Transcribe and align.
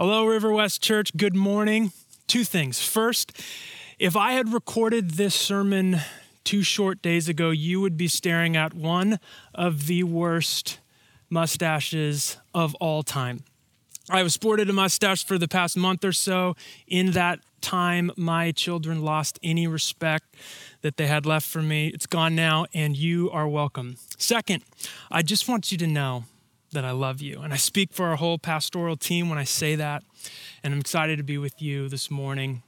Hello, 0.00 0.24
River 0.24 0.50
West 0.50 0.80
Church. 0.80 1.14
Good 1.14 1.36
morning. 1.36 1.92
Two 2.26 2.42
things. 2.42 2.82
First, 2.82 3.38
if 3.98 4.16
I 4.16 4.32
had 4.32 4.50
recorded 4.50 5.10
this 5.10 5.34
sermon 5.34 5.98
two 6.42 6.62
short 6.62 7.02
days 7.02 7.28
ago, 7.28 7.50
you 7.50 7.82
would 7.82 7.98
be 7.98 8.08
staring 8.08 8.56
at 8.56 8.72
one 8.72 9.20
of 9.54 9.88
the 9.88 10.04
worst 10.04 10.80
mustaches 11.28 12.38
of 12.54 12.74
all 12.76 13.02
time. 13.02 13.44
I 14.08 14.20
have 14.20 14.32
sported 14.32 14.70
a 14.70 14.72
mustache 14.72 15.22
for 15.22 15.36
the 15.36 15.46
past 15.46 15.76
month 15.76 16.02
or 16.02 16.12
so. 16.12 16.56
In 16.86 17.10
that 17.10 17.40
time, 17.60 18.10
my 18.16 18.52
children 18.52 19.02
lost 19.02 19.38
any 19.42 19.66
respect 19.66 20.34
that 20.80 20.96
they 20.96 21.08
had 21.08 21.26
left 21.26 21.46
for 21.46 21.60
me. 21.60 21.88
It's 21.88 22.06
gone 22.06 22.34
now, 22.34 22.64
and 22.72 22.96
you 22.96 23.30
are 23.32 23.46
welcome. 23.46 23.98
Second, 24.16 24.62
I 25.10 25.20
just 25.20 25.46
want 25.46 25.70
you 25.70 25.76
to 25.76 25.86
know 25.86 26.24
that 26.72 26.84
I 26.84 26.92
love 26.92 27.20
you. 27.20 27.40
And 27.40 27.52
I 27.52 27.56
speak 27.56 27.92
for 27.92 28.06
our 28.06 28.16
whole 28.16 28.38
pastoral 28.38 28.96
team 28.96 29.28
when 29.28 29.38
I 29.38 29.44
say 29.44 29.74
that. 29.76 30.02
And 30.62 30.72
I'm 30.74 30.80
excited 30.80 31.16
to 31.18 31.22
be 31.22 31.38
with 31.38 31.60
you 31.60 31.88
this 31.88 32.10
morning. 32.10 32.62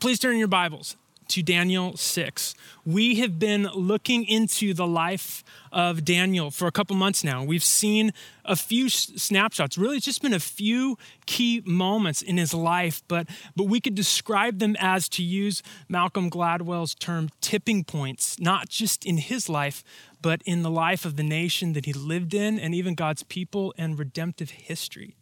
Please 0.00 0.18
turn 0.18 0.36
your 0.36 0.48
Bibles 0.48 0.96
to 1.28 1.42
Daniel 1.42 1.96
6. 1.96 2.54
We 2.84 3.16
have 3.16 3.38
been 3.38 3.64
looking 3.74 4.24
into 4.24 4.74
the 4.74 4.86
life 4.86 5.42
of 5.72 6.04
Daniel 6.04 6.50
for 6.50 6.66
a 6.66 6.72
couple 6.72 6.94
months 6.96 7.24
now. 7.24 7.42
We've 7.42 7.64
seen 7.64 8.12
a 8.44 8.56
few 8.56 8.88
snapshots. 8.88 9.78
Really, 9.78 9.96
it's 9.96 10.04
just 10.04 10.22
been 10.22 10.34
a 10.34 10.40
few 10.40 10.98
key 11.26 11.62
moments 11.64 12.20
in 12.20 12.36
his 12.36 12.52
life, 12.52 13.02
but, 13.08 13.26
but 13.56 13.64
we 13.64 13.80
could 13.80 13.94
describe 13.94 14.58
them 14.58 14.76
as, 14.78 15.08
to 15.10 15.22
use 15.22 15.62
Malcolm 15.88 16.30
Gladwell's 16.30 16.94
term, 16.94 17.30
tipping 17.40 17.84
points, 17.84 18.38
not 18.38 18.68
just 18.68 19.04
in 19.06 19.16
his 19.16 19.48
life, 19.48 19.82
but 20.24 20.40
in 20.46 20.62
the 20.62 20.70
life 20.70 21.04
of 21.04 21.16
the 21.16 21.22
nation 21.22 21.74
that 21.74 21.84
he 21.84 21.92
lived 21.92 22.32
in 22.32 22.58
and 22.58 22.74
even 22.74 22.94
God's 22.94 23.22
people 23.24 23.74
and 23.76 23.98
redemptive 23.98 24.52
history. 24.52 25.18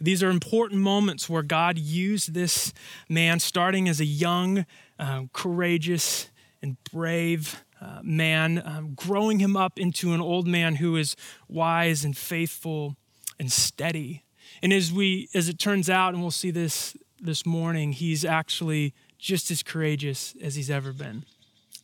These 0.00 0.22
are 0.22 0.30
important 0.30 0.80
moments 0.80 1.28
where 1.28 1.42
God 1.42 1.76
used 1.76 2.32
this 2.32 2.72
man, 3.06 3.38
starting 3.38 3.86
as 3.86 4.00
a 4.00 4.06
young, 4.06 4.64
um, 4.98 5.28
courageous, 5.34 6.30
and 6.62 6.82
brave 6.90 7.62
uh, 7.82 8.00
man, 8.02 8.62
um, 8.64 8.94
growing 8.94 9.40
him 9.40 9.58
up 9.58 9.78
into 9.78 10.14
an 10.14 10.22
old 10.22 10.46
man 10.46 10.76
who 10.76 10.96
is 10.96 11.16
wise 11.48 12.02
and 12.02 12.16
faithful 12.16 12.96
and 13.38 13.52
steady. 13.52 14.24
And 14.62 14.72
as 14.72 14.90
we, 14.90 15.28
as 15.34 15.50
it 15.50 15.58
turns 15.58 15.90
out, 15.90 16.14
and 16.14 16.22
we'll 16.22 16.30
see 16.30 16.50
this 16.50 16.96
this 17.20 17.44
morning, 17.44 17.92
he's 17.92 18.24
actually 18.24 18.94
just 19.18 19.50
as 19.50 19.62
courageous 19.62 20.34
as 20.40 20.54
he's 20.54 20.70
ever 20.70 20.94
been. 20.94 21.26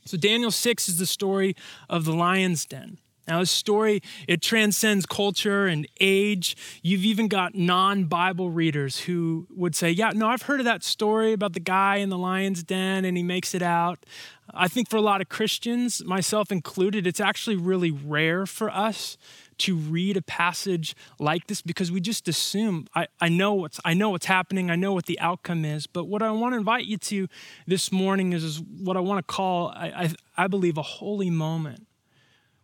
So, 0.04 0.16
Daniel 0.16 0.50
6 0.50 0.88
is 0.88 0.98
the 0.98 1.06
story 1.06 1.54
of 1.88 2.04
the 2.04 2.12
lion's 2.12 2.64
den. 2.64 2.98
Now, 3.28 3.38
this 3.38 3.52
story, 3.52 4.02
it 4.26 4.42
transcends 4.42 5.06
culture 5.06 5.66
and 5.66 5.86
age. 6.00 6.56
You've 6.82 7.04
even 7.04 7.28
got 7.28 7.54
non 7.54 8.04
Bible 8.04 8.50
readers 8.50 9.00
who 9.00 9.46
would 9.50 9.76
say, 9.76 9.90
Yeah, 9.90 10.10
no, 10.14 10.28
I've 10.28 10.42
heard 10.42 10.60
of 10.60 10.64
that 10.64 10.82
story 10.82 11.32
about 11.32 11.52
the 11.52 11.60
guy 11.60 11.96
in 11.96 12.08
the 12.08 12.18
lion's 12.18 12.64
den 12.64 13.04
and 13.04 13.16
he 13.16 13.22
makes 13.22 13.54
it 13.54 13.62
out. 13.62 14.04
I 14.52 14.66
think 14.66 14.90
for 14.90 14.96
a 14.96 15.00
lot 15.00 15.20
of 15.20 15.28
Christians, 15.28 16.04
myself 16.04 16.50
included, 16.50 17.06
it's 17.06 17.20
actually 17.20 17.56
really 17.56 17.92
rare 17.92 18.44
for 18.44 18.70
us 18.70 19.16
to 19.62 19.76
read 19.76 20.16
a 20.16 20.22
passage 20.22 20.96
like 21.20 21.46
this 21.46 21.62
because 21.62 21.92
we 21.92 22.00
just 22.00 22.26
assume 22.26 22.86
I, 22.96 23.06
I 23.20 23.28
know 23.28 23.54
what's 23.54 23.78
I 23.84 23.94
know 23.94 24.10
what's 24.10 24.26
happening, 24.26 24.70
I 24.70 24.76
know 24.76 24.92
what 24.92 25.06
the 25.06 25.20
outcome 25.20 25.64
is. 25.64 25.86
But 25.86 26.06
what 26.06 26.20
I 26.20 26.30
want 26.32 26.54
to 26.54 26.56
invite 26.58 26.84
you 26.84 26.96
to 26.98 27.28
this 27.66 27.92
morning 27.92 28.32
is, 28.32 28.42
is 28.42 28.60
what 28.60 28.96
I 28.96 29.00
want 29.00 29.26
to 29.26 29.32
call, 29.32 29.68
I, 29.68 29.86
I, 29.86 30.44
I 30.44 30.46
believe, 30.48 30.78
a 30.78 30.82
holy 30.82 31.30
moment 31.30 31.86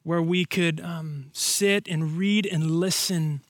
where 0.02 0.20
we 0.20 0.44
could 0.44 0.80
um, 0.80 1.30
sit 1.32 1.86
and 1.86 2.16
read 2.16 2.46
and 2.46 2.70
listen 2.70 3.42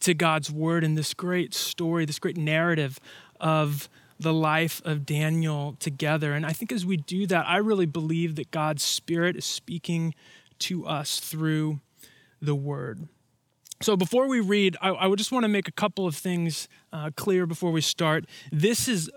to 0.00 0.12
God's 0.12 0.50
word 0.50 0.84
in 0.84 0.94
this 0.94 1.14
great 1.14 1.54
story, 1.54 2.04
this 2.04 2.18
great 2.18 2.36
narrative 2.36 2.98
of 3.40 3.88
the 4.20 4.32
life 4.32 4.82
of 4.84 5.06
Daniel 5.06 5.76
together. 5.78 6.34
And 6.34 6.44
I 6.44 6.52
think 6.52 6.70
as 6.70 6.84
we 6.84 6.98
do 6.98 7.26
that, 7.28 7.48
I 7.48 7.56
really 7.56 7.86
believe 7.86 8.34
that 8.36 8.50
God's 8.50 8.82
Spirit 8.82 9.36
is 9.36 9.44
speaking 9.44 10.14
to 10.60 10.86
us 10.86 11.18
through 11.18 11.80
the 12.42 12.54
word. 12.54 13.08
So 13.80 13.96
before 13.96 14.28
we 14.28 14.40
read, 14.40 14.76
I, 14.82 14.90
I 14.90 15.14
just 15.14 15.32
want 15.32 15.44
to 15.44 15.48
make 15.48 15.68
a 15.68 15.72
couple 15.72 16.06
of 16.06 16.14
things 16.14 16.68
uh, 16.92 17.10
clear 17.16 17.46
before 17.46 17.72
we 17.72 17.80
start. 17.80 18.26
This 18.52 18.86
is 18.86 19.10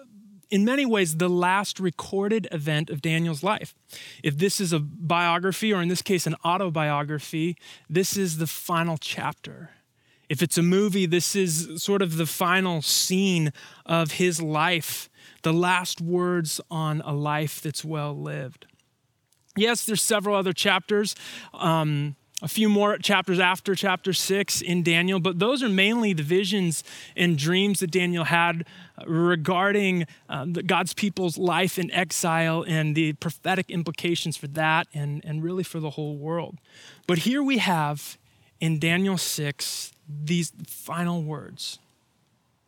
in 0.50 0.64
many 0.64 0.86
ways 0.86 1.18
the 1.18 1.30
last 1.30 1.80
recorded 1.80 2.48
event 2.52 2.90
of 2.90 3.02
Daniel's 3.02 3.44
life. 3.44 3.76
If 4.24 4.38
this 4.38 4.62
is 4.62 4.74
a 4.74 4.80
biography, 4.80 5.74
or 5.74 5.82
in 5.82 5.90
this 5.90 6.02
case, 6.02 6.26
an 6.26 6.36
autobiography, 6.46 7.58
this 7.90 8.16
is 8.16 8.38
the 8.38 8.48
final 8.48 8.98
chapter. 8.98 9.72
If 10.30 10.42
it's 10.42 10.58
a 10.58 10.64
movie, 10.64 11.06
this 11.06 11.36
is 11.36 11.84
sort 11.84 12.02
of 12.02 12.18
the 12.18 12.26
final 12.26 12.82
scene 12.82 13.54
of 13.86 14.14
his 14.14 14.42
life, 14.42 15.10
the 15.44 15.54
last 15.54 16.02
words 16.02 16.60
on 16.72 17.02
a 17.02 17.14
life 17.14 17.62
that's 17.62 17.86
well 17.86 18.18
lived. 18.18 18.66
Yes, 19.56 19.86
there's 19.86 20.02
several 20.02 20.36
other 20.36 20.54
chapters. 20.54 21.16
Um, 21.54 22.16
a 22.46 22.48
few 22.48 22.70
more 22.70 23.00
chapters 23.00 23.40
after 23.40 23.74
chapter 23.74 24.14
six 24.14 24.62
in 24.62 24.84
Daniel, 24.84 25.20
but 25.20 25.40
those 25.40 25.64
are 25.64 25.68
mainly 25.68 26.14
the 26.14 26.22
visions 26.22 26.84
and 27.18 27.40
dreams 27.40 27.80
that 27.80 27.90
Daniel 27.90 28.24
had 28.24 28.68
regarding 29.08 30.06
um, 30.30 30.54
God's 30.54 30.94
people's 30.94 31.40
life 31.40 31.80
in 31.80 31.90
exile 31.90 32.64
and 32.68 32.96
the 32.96 33.14
prophetic 33.14 33.72
implications 33.72 34.38
for 34.38 34.46
that 34.50 34.88
and, 34.94 35.26
and 35.26 35.44
really 35.44 35.64
for 35.64 35.80
the 35.80 35.90
whole 35.90 36.18
world. 36.18 36.60
But 37.08 37.18
here 37.20 37.42
we 37.42 37.58
have 37.58 38.16
in 38.60 38.78
Daniel 38.78 39.18
6 39.18 39.92
these 40.08 40.54
final 40.68 41.24
words 41.24 41.80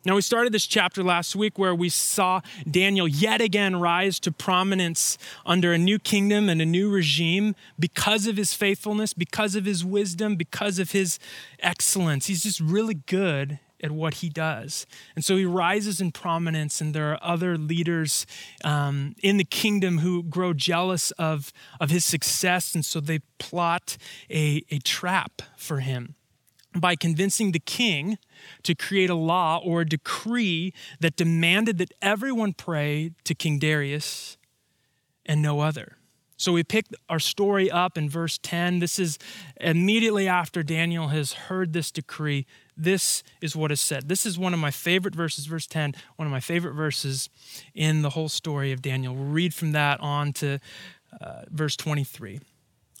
now, 0.08 0.14
we 0.14 0.22
started 0.22 0.54
this 0.54 0.66
chapter 0.66 1.04
last 1.04 1.36
week 1.36 1.58
where 1.58 1.74
we 1.74 1.90
saw 1.90 2.40
Daniel 2.68 3.06
yet 3.06 3.42
again 3.42 3.76
rise 3.76 4.18
to 4.20 4.32
prominence 4.32 5.18
under 5.44 5.74
a 5.74 5.76
new 5.76 5.98
kingdom 5.98 6.48
and 6.48 6.62
a 6.62 6.64
new 6.64 6.90
regime 6.90 7.54
because 7.78 8.26
of 8.26 8.38
his 8.38 8.54
faithfulness, 8.54 9.12
because 9.12 9.54
of 9.54 9.66
his 9.66 9.84
wisdom, 9.84 10.36
because 10.36 10.78
of 10.78 10.92
his 10.92 11.18
excellence. 11.60 12.24
He's 12.24 12.42
just 12.42 12.58
really 12.58 12.94
good 12.94 13.58
at 13.82 13.90
what 13.90 14.14
he 14.14 14.30
does. 14.30 14.86
And 15.14 15.22
so 15.22 15.36
he 15.36 15.44
rises 15.44 16.00
in 16.00 16.10
prominence, 16.12 16.80
and 16.80 16.94
there 16.94 17.12
are 17.12 17.18
other 17.20 17.58
leaders 17.58 18.24
um, 18.64 19.14
in 19.22 19.36
the 19.36 19.44
kingdom 19.44 19.98
who 19.98 20.22
grow 20.22 20.54
jealous 20.54 21.10
of, 21.18 21.52
of 21.80 21.90
his 21.90 22.06
success, 22.06 22.74
and 22.74 22.82
so 22.82 23.00
they 23.00 23.18
plot 23.36 23.98
a, 24.30 24.64
a 24.70 24.78
trap 24.78 25.42
for 25.58 25.80
him 25.80 26.14
by 26.74 26.96
convincing 26.96 27.52
the 27.52 27.58
king 27.58 28.18
to 28.62 28.74
create 28.74 29.10
a 29.10 29.14
law 29.14 29.60
or 29.64 29.82
a 29.82 29.86
decree 29.86 30.72
that 31.00 31.16
demanded 31.16 31.78
that 31.78 31.92
everyone 32.02 32.52
pray 32.52 33.12
to 33.24 33.34
King 33.34 33.58
Darius 33.58 34.36
and 35.26 35.42
no 35.42 35.60
other. 35.60 35.98
So 36.36 36.52
we 36.52 36.62
pick 36.62 36.86
our 37.08 37.18
story 37.18 37.68
up 37.68 37.98
in 37.98 38.08
verse 38.08 38.38
10. 38.38 38.78
This 38.78 39.00
is 39.00 39.18
immediately 39.60 40.28
after 40.28 40.62
Daniel 40.62 41.08
has 41.08 41.32
heard 41.32 41.72
this 41.72 41.90
decree. 41.90 42.46
This 42.76 43.24
is 43.40 43.56
what 43.56 43.72
is 43.72 43.80
said. 43.80 44.08
This 44.08 44.24
is 44.24 44.38
one 44.38 44.54
of 44.54 44.60
my 44.60 44.70
favorite 44.70 45.16
verses, 45.16 45.46
verse 45.46 45.66
10, 45.66 45.96
one 46.14 46.26
of 46.26 46.32
my 46.32 46.38
favorite 46.38 46.74
verses 46.74 47.28
in 47.74 48.02
the 48.02 48.10
whole 48.10 48.28
story 48.28 48.70
of 48.70 48.82
Daniel. 48.82 49.16
We'll 49.16 49.24
read 49.24 49.52
from 49.52 49.72
that 49.72 49.98
on 49.98 50.32
to 50.34 50.60
uh, 51.20 51.42
verse 51.50 51.74
23. 51.76 52.38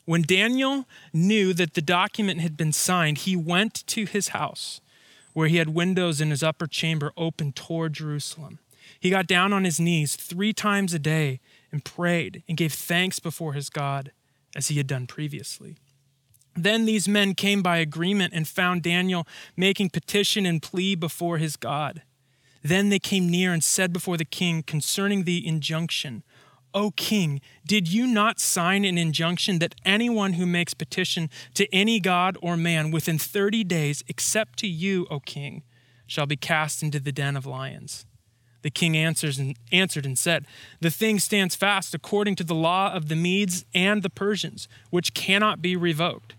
When 0.08 0.22
Daniel 0.22 0.86
knew 1.12 1.52
that 1.52 1.74
the 1.74 1.82
document 1.82 2.40
had 2.40 2.56
been 2.56 2.72
signed, 2.72 3.18
he 3.18 3.36
went 3.36 3.86
to 3.88 4.06
his 4.06 4.28
house, 4.28 4.80
where 5.34 5.48
he 5.48 5.58
had 5.58 5.74
windows 5.74 6.18
in 6.18 6.30
his 6.30 6.42
upper 6.42 6.66
chamber 6.66 7.12
open 7.14 7.52
toward 7.52 7.92
Jerusalem. 7.92 8.58
He 8.98 9.10
got 9.10 9.26
down 9.26 9.52
on 9.52 9.64
his 9.64 9.78
knees 9.78 10.16
three 10.16 10.54
times 10.54 10.94
a 10.94 10.98
day 10.98 11.40
and 11.70 11.84
prayed 11.84 12.42
and 12.48 12.56
gave 12.56 12.72
thanks 12.72 13.18
before 13.18 13.52
his 13.52 13.68
God, 13.68 14.12
as 14.56 14.68
he 14.68 14.78
had 14.78 14.86
done 14.86 15.06
previously. 15.06 15.76
Then 16.56 16.86
these 16.86 17.06
men 17.06 17.34
came 17.34 17.60
by 17.60 17.76
agreement 17.76 18.32
and 18.32 18.48
found 18.48 18.82
Daniel 18.82 19.26
making 19.58 19.90
petition 19.90 20.46
and 20.46 20.62
plea 20.62 20.94
before 20.94 21.36
his 21.36 21.56
God. 21.56 22.00
Then 22.62 22.88
they 22.88 22.98
came 22.98 23.28
near 23.28 23.52
and 23.52 23.62
said 23.62 23.92
before 23.92 24.16
the 24.16 24.24
king 24.24 24.62
concerning 24.62 25.24
the 25.24 25.46
injunction 25.46 26.22
O 26.74 26.90
king, 26.90 27.40
did 27.66 27.90
you 27.90 28.06
not 28.06 28.40
sign 28.40 28.84
an 28.84 28.98
injunction 28.98 29.58
that 29.58 29.74
anyone 29.84 30.34
who 30.34 30.46
makes 30.46 30.74
petition 30.74 31.30
to 31.54 31.72
any 31.74 31.98
god 31.98 32.36
or 32.42 32.56
man 32.56 32.90
within 32.90 33.18
30 33.18 33.64
days, 33.64 34.04
except 34.08 34.58
to 34.60 34.66
you, 34.66 35.06
O 35.10 35.20
king, 35.20 35.62
shall 36.06 36.26
be 36.26 36.36
cast 36.36 36.82
into 36.82 37.00
the 37.00 37.12
den 37.12 37.36
of 37.36 37.46
lions? 37.46 38.04
The 38.62 38.70
king 38.70 38.96
answers 38.96 39.38
and 39.38 39.56
answered 39.72 40.04
and 40.04 40.18
said, 40.18 40.44
The 40.80 40.90
thing 40.90 41.18
stands 41.20 41.54
fast 41.54 41.94
according 41.94 42.34
to 42.36 42.44
the 42.44 42.54
law 42.54 42.92
of 42.92 43.08
the 43.08 43.16
Medes 43.16 43.64
and 43.72 44.02
the 44.02 44.10
Persians, 44.10 44.68
which 44.90 45.14
cannot 45.14 45.62
be 45.62 45.76
revoked. 45.76 46.34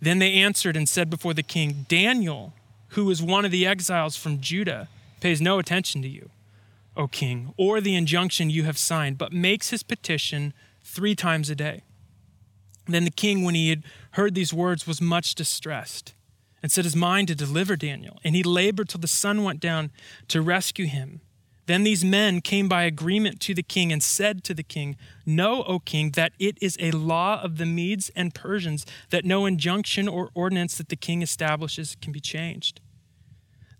Then 0.00 0.18
they 0.18 0.34
answered 0.34 0.76
and 0.76 0.88
said 0.88 1.08
before 1.08 1.32
the 1.32 1.42
king, 1.42 1.86
Daniel, 1.88 2.52
who 2.88 3.08
is 3.10 3.22
one 3.22 3.44
of 3.44 3.50
the 3.50 3.66
exiles 3.66 4.16
from 4.16 4.40
Judah, 4.40 4.88
pays 5.20 5.40
no 5.40 5.58
attention 5.58 6.02
to 6.02 6.08
you 6.08 6.30
O 6.96 7.08
king, 7.08 7.52
or 7.56 7.80
the 7.80 7.96
injunction 7.96 8.50
you 8.50 8.64
have 8.64 8.78
signed, 8.78 9.18
but 9.18 9.32
makes 9.32 9.70
his 9.70 9.82
petition 9.82 10.52
three 10.82 11.14
times 11.14 11.50
a 11.50 11.54
day. 11.54 11.82
Then 12.86 13.04
the 13.04 13.10
king, 13.10 13.42
when 13.44 13.54
he 13.54 13.70
had 13.70 13.82
heard 14.12 14.34
these 14.34 14.52
words, 14.52 14.86
was 14.86 15.00
much 15.00 15.34
distressed. 15.34 16.14
and 16.62 16.72
set 16.72 16.86
his 16.86 16.96
mind 16.96 17.28
to 17.28 17.34
deliver 17.34 17.76
Daniel. 17.76 18.18
And 18.24 18.34
he 18.34 18.42
labored 18.42 18.88
till 18.88 19.00
the 19.00 19.06
sun 19.06 19.44
went 19.44 19.60
down 19.60 19.90
to 20.28 20.40
rescue 20.40 20.86
him. 20.86 21.20
Then 21.66 21.82
these 21.84 22.02
men 22.02 22.40
came 22.40 22.70
by 22.70 22.84
agreement 22.84 23.38
to 23.40 23.52
the 23.52 23.62
king 23.62 23.92
and 23.92 24.02
said 24.02 24.42
to 24.44 24.54
the 24.54 24.62
king, 24.62 24.96
Know, 25.26 25.62
O 25.64 25.78
king, 25.78 26.12
that 26.12 26.32
it 26.38 26.56
is 26.62 26.78
a 26.80 26.90
law 26.92 27.42
of 27.42 27.58
the 27.58 27.66
Medes 27.66 28.10
and 28.16 28.34
Persians 28.34 28.86
that 29.10 29.26
no 29.26 29.44
injunction 29.44 30.08
or 30.08 30.30
ordinance 30.32 30.78
that 30.78 30.88
the 30.88 30.96
king 30.96 31.20
establishes 31.20 31.98
can 32.00 32.12
be 32.12 32.20
changed. 32.20 32.80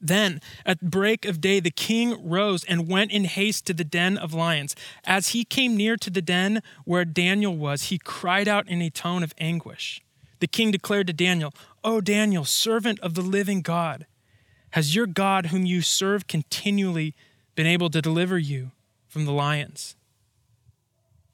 Then, 0.00 0.40
at 0.64 0.80
break 0.80 1.24
of 1.24 1.40
day, 1.40 1.60
the 1.60 1.70
king 1.70 2.16
rose 2.28 2.64
and 2.64 2.88
went 2.88 3.10
in 3.10 3.24
haste 3.24 3.66
to 3.66 3.74
the 3.74 3.84
den 3.84 4.16
of 4.16 4.32
lions. 4.32 4.76
As 5.04 5.28
he 5.28 5.44
came 5.44 5.76
near 5.76 5.96
to 5.96 6.10
the 6.10 6.22
den 6.22 6.62
where 6.84 7.04
Daniel 7.04 7.56
was, 7.56 7.84
he 7.84 7.98
cried 7.98 8.46
out 8.46 8.68
in 8.68 8.80
a 8.80 8.90
tone 8.90 9.22
of 9.22 9.34
anguish. 9.38 10.00
The 10.40 10.46
king 10.46 10.70
declared 10.70 11.08
to 11.08 11.12
Daniel, 11.12 11.52
O 11.82 12.00
Daniel, 12.00 12.44
servant 12.44 13.00
of 13.00 13.14
the 13.14 13.22
living 13.22 13.60
God, 13.60 14.06
has 14.72 14.94
your 14.94 15.06
God, 15.06 15.46
whom 15.46 15.64
you 15.66 15.82
serve 15.82 16.26
continually, 16.26 17.14
been 17.54 17.66
able 17.66 17.90
to 17.90 18.02
deliver 18.02 18.38
you 18.38 18.70
from 19.08 19.24
the 19.24 19.32
lions? 19.32 19.96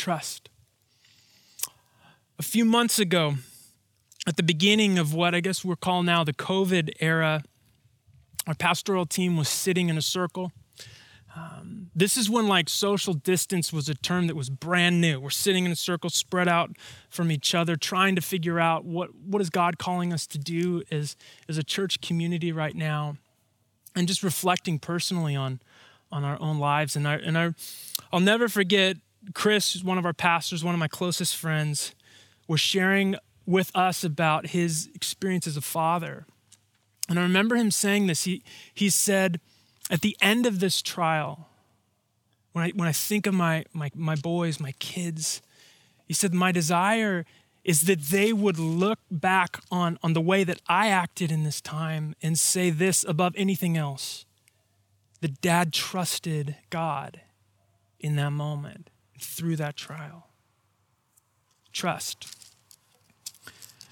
Trust. 0.00 0.48
A 2.38 2.42
few 2.42 2.64
months 2.64 2.98
ago, 2.98 3.34
at 4.26 4.38
the 4.38 4.42
beginning 4.42 4.98
of 4.98 5.12
what 5.12 5.34
I 5.34 5.40
guess 5.40 5.62
we're 5.62 5.76
called 5.76 6.06
now 6.06 6.24
the 6.24 6.32
COVID 6.32 6.90
era, 7.00 7.42
our 8.46 8.54
pastoral 8.54 9.04
team 9.04 9.36
was 9.36 9.48
sitting 9.50 9.90
in 9.90 9.98
a 9.98 10.02
circle 10.02 10.52
um, 11.36 11.90
this 11.94 12.16
is 12.16 12.28
when 12.28 12.48
like 12.48 12.68
social 12.68 13.14
distance 13.14 13.72
was 13.72 13.88
a 13.88 13.94
term 13.94 14.26
that 14.26 14.34
was 14.34 14.50
brand 14.50 15.00
new. 15.00 15.20
We're 15.20 15.30
sitting 15.30 15.64
in 15.64 15.70
a 15.70 15.76
circle, 15.76 16.10
spread 16.10 16.48
out 16.48 16.70
from 17.08 17.30
each 17.30 17.54
other, 17.54 17.76
trying 17.76 18.16
to 18.16 18.22
figure 18.22 18.58
out 18.58 18.84
what 18.84 19.14
what 19.14 19.40
is 19.40 19.50
God 19.50 19.78
calling 19.78 20.12
us 20.12 20.26
to 20.28 20.38
do 20.38 20.82
as 20.90 21.16
as 21.48 21.56
a 21.56 21.62
church 21.62 22.00
community 22.00 22.52
right 22.52 22.74
now, 22.74 23.16
and 23.94 24.08
just 24.08 24.22
reflecting 24.22 24.78
personally 24.78 25.36
on 25.36 25.60
on 26.10 26.24
our 26.24 26.40
own 26.40 26.58
lives. 26.58 26.96
And 26.96 27.06
I 27.06 27.16
and 27.16 27.38
I, 27.38 27.54
I'll 28.12 28.20
never 28.20 28.48
forget 28.48 28.96
Chris, 29.34 29.72
who's 29.72 29.84
one 29.84 29.98
of 29.98 30.04
our 30.04 30.12
pastors, 30.12 30.64
one 30.64 30.74
of 30.74 30.78
my 30.78 30.88
closest 30.88 31.36
friends, 31.36 31.94
was 32.48 32.60
sharing 32.60 33.16
with 33.46 33.70
us 33.74 34.04
about 34.04 34.48
his 34.48 34.88
experience 34.94 35.46
as 35.46 35.56
a 35.56 35.60
father. 35.60 36.26
And 37.08 37.18
I 37.18 37.22
remember 37.22 37.56
him 37.56 37.70
saying 37.70 38.06
this. 38.06 38.24
He 38.24 38.42
he 38.72 38.88
said 38.90 39.40
at 39.90 40.00
the 40.00 40.16
end 40.20 40.46
of 40.46 40.60
this 40.60 40.80
trial, 40.80 41.48
when 42.52 42.64
I, 42.64 42.70
when 42.70 42.88
I 42.88 42.92
think 42.92 43.26
of 43.26 43.34
my, 43.34 43.64
my, 43.72 43.90
my 43.94 44.14
boys, 44.14 44.60
my 44.60 44.72
kids, 44.72 45.42
he 46.06 46.14
said, 46.14 46.34
My 46.34 46.52
desire 46.52 47.24
is 47.64 47.82
that 47.82 48.00
they 48.00 48.32
would 48.32 48.58
look 48.58 49.00
back 49.10 49.60
on, 49.70 49.98
on 50.02 50.12
the 50.12 50.20
way 50.20 50.44
that 50.44 50.60
I 50.66 50.88
acted 50.88 51.30
in 51.30 51.44
this 51.44 51.60
time 51.60 52.14
and 52.22 52.38
say 52.38 52.70
this 52.70 53.04
above 53.06 53.34
anything 53.36 53.76
else 53.76 54.24
that 55.20 55.40
dad 55.40 55.72
trusted 55.72 56.56
God 56.70 57.20
in 57.98 58.16
that 58.16 58.30
moment 58.30 58.88
through 59.22 59.56
that 59.56 59.76
trial. 59.76 60.26
Trust. 61.72 62.26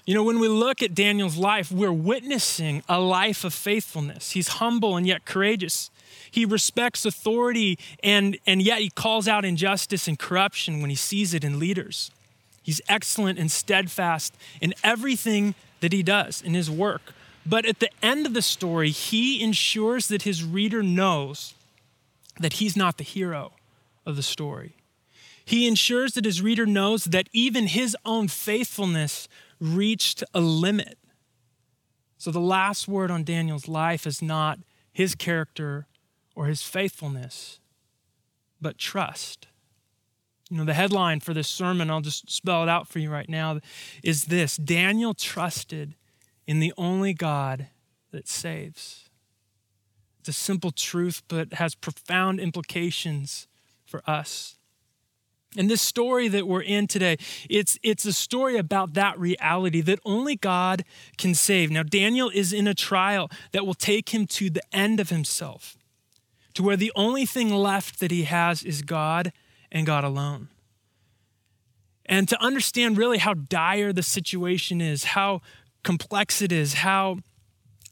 You 0.05 0.15
know, 0.15 0.23
when 0.23 0.39
we 0.39 0.47
look 0.47 0.81
at 0.81 0.95
Daniel's 0.95 1.37
life, 1.37 1.71
we're 1.71 1.93
witnessing 1.93 2.81
a 2.89 2.99
life 2.99 3.43
of 3.43 3.53
faithfulness. 3.53 4.31
He's 4.31 4.47
humble 4.47 4.97
and 4.97 5.05
yet 5.05 5.25
courageous. 5.25 5.91
He 6.31 6.45
respects 6.45 7.05
authority 7.05 7.77
and, 8.03 8.37
and 8.47 8.61
yet 8.61 8.79
he 8.79 8.89
calls 8.89 9.27
out 9.27 9.45
injustice 9.45 10.07
and 10.07 10.17
corruption 10.17 10.81
when 10.81 10.89
he 10.89 10.95
sees 10.95 11.33
it 11.33 11.43
in 11.43 11.59
leaders. 11.59 12.09
He's 12.63 12.81
excellent 12.89 13.39
and 13.39 13.51
steadfast 13.51 14.33
in 14.59 14.73
everything 14.83 15.55
that 15.79 15.93
he 15.93 16.03
does 16.03 16.41
in 16.41 16.53
his 16.53 16.69
work. 16.69 17.13
But 17.45 17.65
at 17.65 17.79
the 17.79 17.89
end 18.01 18.25
of 18.25 18.33
the 18.33 18.41
story, 18.41 18.89
he 18.91 19.41
ensures 19.41 20.07
that 20.07 20.23
his 20.23 20.43
reader 20.43 20.83
knows 20.83 21.53
that 22.39 22.53
he's 22.53 22.75
not 22.75 22.97
the 22.97 23.03
hero 23.03 23.51
of 24.05 24.15
the 24.15 24.23
story. 24.23 24.73
He 25.49 25.65
ensures 25.67 26.13
that 26.13 26.25
his 26.25 26.43
reader 26.43 26.67
knows 26.67 27.05
that 27.05 27.27
even 27.33 27.65
his 27.65 27.97
own 28.05 28.27
faithfulness 28.27 29.27
reached 29.59 30.23
a 30.31 30.41
limit. 30.41 30.99
So 32.19 32.29
the 32.29 32.39
last 32.39 32.87
word 32.87 33.09
on 33.09 33.23
Daniel's 33.23 33.67
life 33.67 34.05
is 34.05 34.21
not 34.21 34.59
his 34.93 35.15
character 35.15 35.87
or 36.35 36.45
his 36.45 36.61
faithfulness, 36.61 37.59
but 38.61 38.77
trust. 38.77 39.47
You 40.51 40.57
know, 40.57 40.65
the 40.65 40.75
headline 40.75 41.19
for 41.19 41.33
this 41.33 41.47
sermon, 41.47 41.89
I'll 41.89 42.01
just 42.01 42.29
spell 42.29 42.61
it 42.61 42.69
out 42.69 42.87
for 42.87 42.99
you 42.99 43.09
right 43.09 43.27
now, 43.27 43.59
is 44.03 44.25
this 44.25 44.55
Daniel 44.55 45.15
trusted 45.15 45.95
in 46.45 46.59
the 46.59 46.73
only 46.77 47.15
God 47.15 47.69
that 48.11 48.27
saves. 48.27 49.09
It's 50.19 50.29
a 50.29 50.33
simple 50.33 50.69
truth, 50.69 51.23
but 51.27 51.53
has 51.53 51.73
profound 51.73 52.39
implications 52.39 53.47
for 53.83 54.03
us. 54.05 54.58
And 55.57 55.69
this 55.69 55.81
story 55.81 56.27
that 56.27 56.47
we're 56.47 56.61
in 56.61 56.85
today, 56.85 57.17
it's, 57.49 57.79
it's 57.81 58.05
a 58.05 58.13
story 58.13 58.57
about 58.57 58.93
that 58.93 59.19
reality 59.19 59.81
that 59.81 59.99
only 60.05 60.35
God 60.35 60.85
can 61.17 61.33
save. 61.33 61.71
Now, 61.71 61.81
Daniel 61.81 62.29
is 62.29 62.53
in 62.53 62.67
a 62.67 62.75
trial 62.75 63.31
that 63.51 63.65
will 63.65 63.73
take 63.73 64.09
him 64.09 64.27
to 64.27 64.51
the 64.51 64.61
end 64.71 64.99
of 64.99 65.09
himself, 65.09 65.75
to 66.53 66.61
where 66.61 66.77
the 66.77 66.91
only 66.95 67.25
thing 67.25 67.49
left 67.49 67.99
that 67.99 68.11
he 68.11 68.23
has 68.23 68.63
is 68.63 68.83
God 68.83 69.33
and 69.71 69.87
God 69.87 70.03
alone. 70.03 70.49
And 72.05 72.27
to 72.29 72.41
understand 72.41 72.97
really 72.97 73.17
how 73.17 73.33
dire 73.33 73.91
the 73.93 74.03
situation 74.03 74.81
is, 74.81 75.03
how 75.03 75.41
complex 75.83 76.41
it 76.41 76.51
is, 76.51 76.75
how 76.75 77.19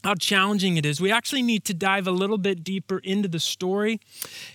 how 0.04 0.16
challenging 0.16 0.77
it 0.77 0.86
is. 0.86 1.01
We 1.01 1.12
actually 1.12 1.42
need 1.42 1.66
to 1.66 1.74
dive 1.74 2.08
a 2.08 2.12
little 2.12 2.38
bit 2.38 2.63
deeper 2.63 3.00
into 3.00 3.27
the 3.27 3.39
story 3.39 4.00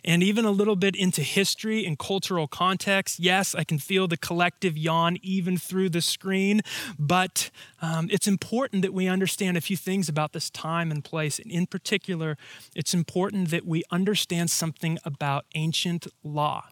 and 0.05 0.23
even 0.23 0.45
a 0.45 0.51
little 0.51 0.77
bit 0.77 0.97
into 0.97 1.23
history 1.23 1.85
and 1.85 1.99
cultural 1.99 2.47
context. 2.47 3.19
Yes, 3.19 3.55
I 3.55 3.65
can 3.65 3.79
feel 3.79 4.09
the 4.09 4.17
collective 4.17 4.79
yawn 4.79 5.19
even 5.23 5.59
through 5.59 5.91
the 5.91 6.01
screen, 6.01 6.63
but 6.99 7.51
um, 7.81 8.09
it's 8.11 8.27
important 8.27 8.83
that 8.83 8.95
we 8.95 9.09
understand 9.09 9.57
a 9.57 9.61
few 9.61 9.77
things 9.77 10.09
about 10.09 10.33
this 10.33 10.49
time 10.49 10.91
and 10.91 11.05
place. 11.05 11.39
And 11.39 11.51
in 11.51 11.67
particular, 11.67 12.37
it's 12.75 12.95
important 12.95 13.51
that 13.51 13.67
we 13.67 13.83
understand 13.91 14.51
something 14.51 14.99
about 15.05 15.45
ancient 15.55 16.07
law, 16.23 16.69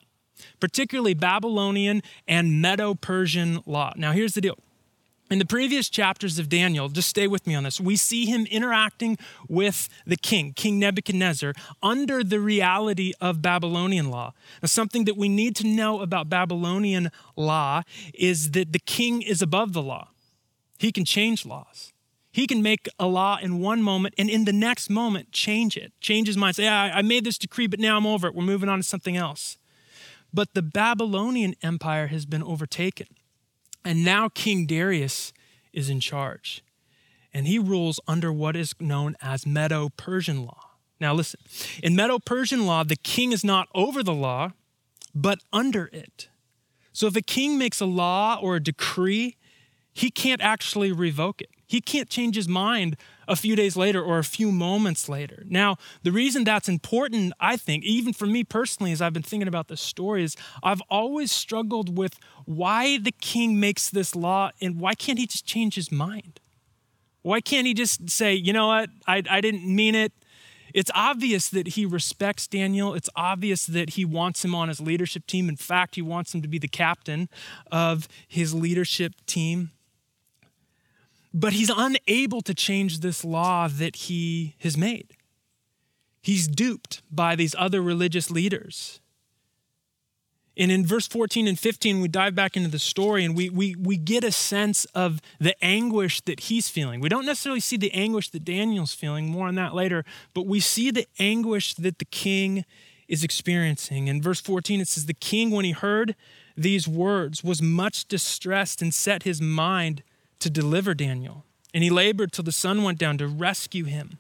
particularly 0.61 1.15
Babylonian 1.15 2.03
and 2.27 2.63
Medo 2.63 2.95
Persian 2.95 3.61
law. 3.67 3.93
Now, 3.97 4.13
here's 4.13 4.35
the 4.35 4.41
deal 4.41 4.59
in 5.31 5.39
the 5.39 5.47
previous 5.47 5.89
chapters 5.89 6.39
of 6.39 6.49
Daniel, 6.49 6.89
just 6.89 7.09
stay 7.09 7.29
with 7.29 7.47
me 7.47 7.55
on 7.55 7.63
this, 7.63 7.81
we 7.81 7.95
see 7.95 8.27
him 8.27 8.47
interacting 8.47 9.17
with 9.49 9.89
the 10.05 10.17
king, 10.17 10.53
King 10.53 10.79
Nebuchadnezzar, 10.81 11.55
under 11.83 12.25
the 12.25 12.41
reality 12.41 13.13
of 13.21 13.41
Babylonian 13.41 14.11
law. 14.11 14.33
Now, 14.61 14.67
something 14.67 15.05
that 15.05 15.17
we 15.17 15.29
need 15.29 15.55
to 15.57 15.67
know 15.67 16.01
about 16.01 16.29
Babylonian 16.29 17.11
law 17.37 17.83
is 18.13 18.51
that 18.53 18.73
the 18.73 18.81
king 18.81 19.23
is 19.23 19.41
above 19.41 19.73
the 19.73 19.83
law. 19.83 20.09
He 20.79 20.91
can 20.91 21.05
change 21.05 21.47
laws. 21.47 21.93
He 22.33 22.47
can 22.47 22.63
make 22.63 22.89
a 22.99 23.07
law 23.07 23.39
in 23.41 23.61
one 23.61 23.83
moment 23.83 24.15
and 24.17 24.31
in 24.31 24.45
the 24.45 24.53
next 24.53 24.89
moment 24.89 25.33
change 25.33 25.77
it, 25.77 25.93
change 26.01 26.27
his 26.27 26.37
mind, 26.37 26.57
say, 26.57 26.65
yeah, 26.65 26.93
I 26.95 27.03
made 27.03 27.25
this 27.25 27.39
decree, 27.39 27.67
but 27.67 27.81
now 27.81 27.97
I'm 27.97 28.07
over 28.07 28.29
it. 28.29 28.35
We're 28.35 28.45
moving 28.45 28.69
on 28.69 28.79
to 28.79 28.85
something 28.85 29.17
else. 29.17 29.59
But 30.33 30.55
the 30.55 30.63
Babylonian 30.63 31.55
Empire 31.63 32.07
has 32.07 32.27
been 32.27 32.43
overtaken. 32.43 33.09
And 33.85 34.05
now 34.05 34.29
King 34.29 34.67
Darius 34.67 35.33
is 35.73 35.89
in 35.89 36.01
charge. 36.01 36.63
and 37.33 37.47
he 37.47 37.59
rules 37.59 38.01
under 38.09 38.33
what 38.33 38.57
is 38.57 38.75
known 38.81 39.17
as 39.21 39.47
Medo 39.47 39.89
Persian 39.97 40.45
law. 40.45 40.63
Now, 41.01 41.15
listen 41.15 41.41
in 41.83 41.97
Medo 41.97 42.19
Persian 42.19 42.67
law, 42.67 42.85
the 42.85 42.97
king 42.97 43.33
is 43.33 43.45
not 43.45 43.69
over 43.75 44.03
the 44.03 44.15
law, 44.15 44.53
but 45.15 45.39
under 45.53 45.89
it. 45.93 46.29
So 46.93 47.07
if 47.07 47.17
a 47.17 47.23
king 47.23 47.57
makes 47.57 47.81
a 47.81 47.87
law 47.87 48.39
or 48.43 48.57
a 48.57 48.61
decree, 48.63 49.37
he 50.01 50.11
can't 50.11 50.41
actually 50.41 50.93
revoke 50.93 51.43
it. 51.43 51.51
He 51.67 51.83
can't 51.83 52.09
change 52.09 52.35
his 52.35 52.49
mind 52.49 52.97
a 53.29 53.37
few 53.37 53.55
days 53.55 53.77
later 53.77 54.03
or 54.03 54.19
a 54.19 54.25
few 54.25 54.51
moments 54.51 55.11
later. 55.11 55.45
Now, 55.47 55.77
the 56.03 56.11
reason 56.11 56.43
that's 56.43 56.71
important, 56.71 57.35
I 57.39 57.59
think, 57.59 57.85
even 57.85 58.15
for 58.15 58.27
me 58.27 58.43
personally, 58.43 58.93
as 58.93 59.03
I've 59.03 59.13
been 59.13 59.23
thinking 59.23 59.47
about 59.47 59.69
this 59.69 59.83
story, 59.83 60.25
is 60.25 60.37
I've 60.63 60.81
always 60.89 61.31
struggled 61.31 61.99
with 61.99 62.19
why 62.47 62.97
the 62.97 63.13
king 63.13 63.61
makes 63.61 63.91
this 63.91 64.17
law 64.17 64.53
and 64.61 64.81
why 64.81 64.95
can't 64.95 65.19
he 65.19 65.27
just 65.27 65.45
change 65.45 65.75
his 65.75 65.93
mind? 65.93 66.41
Why 67.21 67.43
can't 67.43 67.67
he 67.67 67.75
just 67.75 68.09
say, 68.09 68.35
you 68.35 68.55
know 68.55 68.69
what, 68.69 68.89
I, 69.07 69.23
I 69.29 69.43
didn't 69.43 69.67
mean 69.67 69.95
it? 69.95 70.13
It's 70.73 70.91
obvious 70.95 71.51
that 71.51 71.69
he 71.69 71.85
respects 71.85 72.47
Daniel. 72.47 72.95
It's 72.95 73.11
obvious 73.17 73.67
that 73.67 73.91
he 73.91 74.07
wants 74.07 74.43
him 74.45 74.55
on 74.55 74.69
his 74.69 74.81
leadership 74.81 75.27
team. 75.27 75.49
In 75.51 75.57
fact, 75.57 75.97
he 75.97 76.03
wants 76.03 76.35
him 76.35 76.41
to 76.41 76.49
be 76.49 76.59
the 76.59 76.69
captain 76.69 77.29
of 77.71 78.09
his 78.27 78.55
leadership 78.55 79.13
team. 79.27 79.73
But 81.33 81.53
he's 81.53 81.71
unable 81.75 82.41
to 82.43 82.55
change 82.55 83.01
this 83.01 83.25
law 83.25 83.69
that 83.69 83.97
he 83.97 84.57
has 84.61 84.77
made. 84.77 85.17
He's 86.23 86.49
duped 86.49 87.03
by 87.11 87.37
these 87.37 87.55
other 87.57 87.81
religious 87.81 88.31
leaders. 88.31 89.01
And 90.57 90.71
in 90.71 90.85
verse 90.85 91.07
14 91.07 91.47
and 91.47 91.59
15, 91.59 92.01
we 92.01 92.09
dive 92.09 92.35
back 92.35 92.57
into 92.57 92.69
the 92.69 92.79
story 92.79 93.25
and 93.25 93.35
we, 93.35 93.49
we, 93.49 93.75
we 93.77 93.97
get 93.97 94.25
a 94.25 94.33
sense 94.33 94.85
of 94.87 95.21
the 95.39 95.55
anguish 95.65 96.21
that 96.23 96.41
he's 96.41 96.69
feeling. 96.69 97.01
We 97.01 97.09
don't 97.09 97.25
necessarily 97.25 97.61
see 97.61 97.77
the 97.77 97.93
anguish 97.93 98.29
that 98.31 98.45
Daniel's 98.45 98.93
feeling, 98.93 99.29
more 99.31 99.47
on 99.47 99.55
that 99.55 99.75
later, 99.75 100.05
but 100.35 100.47
we 100.47 100.61
see 100.61 100.91
the 100.91 101.07
anguish 101.19 101.75
that 101.75 101.99
the 101.99 102.05
king 102.05 102.65
is 103.09 103.25
experiencing. 103.25 104.09
In 104.09 104.21
verse 104.21 104.41
14, 104.41 104.81
it 104.81 104.89
says, 104.89 105.07
The 105.07 105.15
king, 105.15 105.51
when 105.51 105.65
he 105.65 105.73
heard 105.73 106.15
these 106.57 106.87
words, 106.87 107.43
was 107.43 107.63
much 107.63 108.07
distressed 108.07 108.83
and 108.83 108.93
set 108.93 109.23
his 109.23 109.41
mind 109.41 110.03
to 110.41 110.51
deliver 110.51 110.95
Daniel. 110.95 111.45
And 111.73 111.85
he 111.85 111.91
labored 111.91 112.33
till 112.33 112.45
the 112.45 112.53
sun 112.53 112.83
went 112.83 112.99
down 112.99 113.19
to 113.19 113.29
rescue 113.29 113.85
him. 113.85 114.19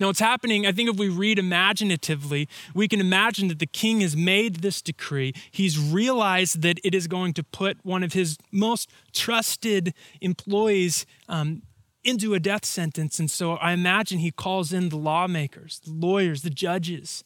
Now, 0.00 0.06
what's 0.06 0.20
happening, 0.20 0.66
I 0.66 0.72
think 0.72 0.88
if 0.88 0.96
we 0.96 1.08
read 1.08 1.38
imaginatively, 1.38 2.48
we 2.74 2.88
can 2.88 3.00
imagine 3.00 3.48
that 3.48 3.58
the 3.58 3.66
king 3.66 4.00
has 4.00 4.16
made 4.16 4.56
this 4.56 4.80
decree. 4.80 5.34
He's 5.50 5.78
realized 5.78 6.62
that 6.62 6.80
it 6.82 6.94
is 6.94 7.06
going 7.06 7.34
to 7.34 7.44
put 7.44 7.84
one 7.84 8.02
of 8.02 8.14
his 8.14 8.38
most 8.50 8.90
trusted 9.12 9.92
employees 10.20 11.04
um, 11.28 11.62
into 12.02 12.32
a 12.32 12.40
death 12.40 12.64
sentence. 12.64 13.18
And 13.18 13.30
so 13.30 13.54
I 13.54 13.72
imagine 13.72 14.18
he 14.18 14.30
calls 14.30 14.72
in 14.72 14.88
the 14.88 14.96
lawmakers, 14.96 15.80
the 15.84 15.92
lawyers, 15.92 16.42
the 16.42 16.50
judges 16.50 17.24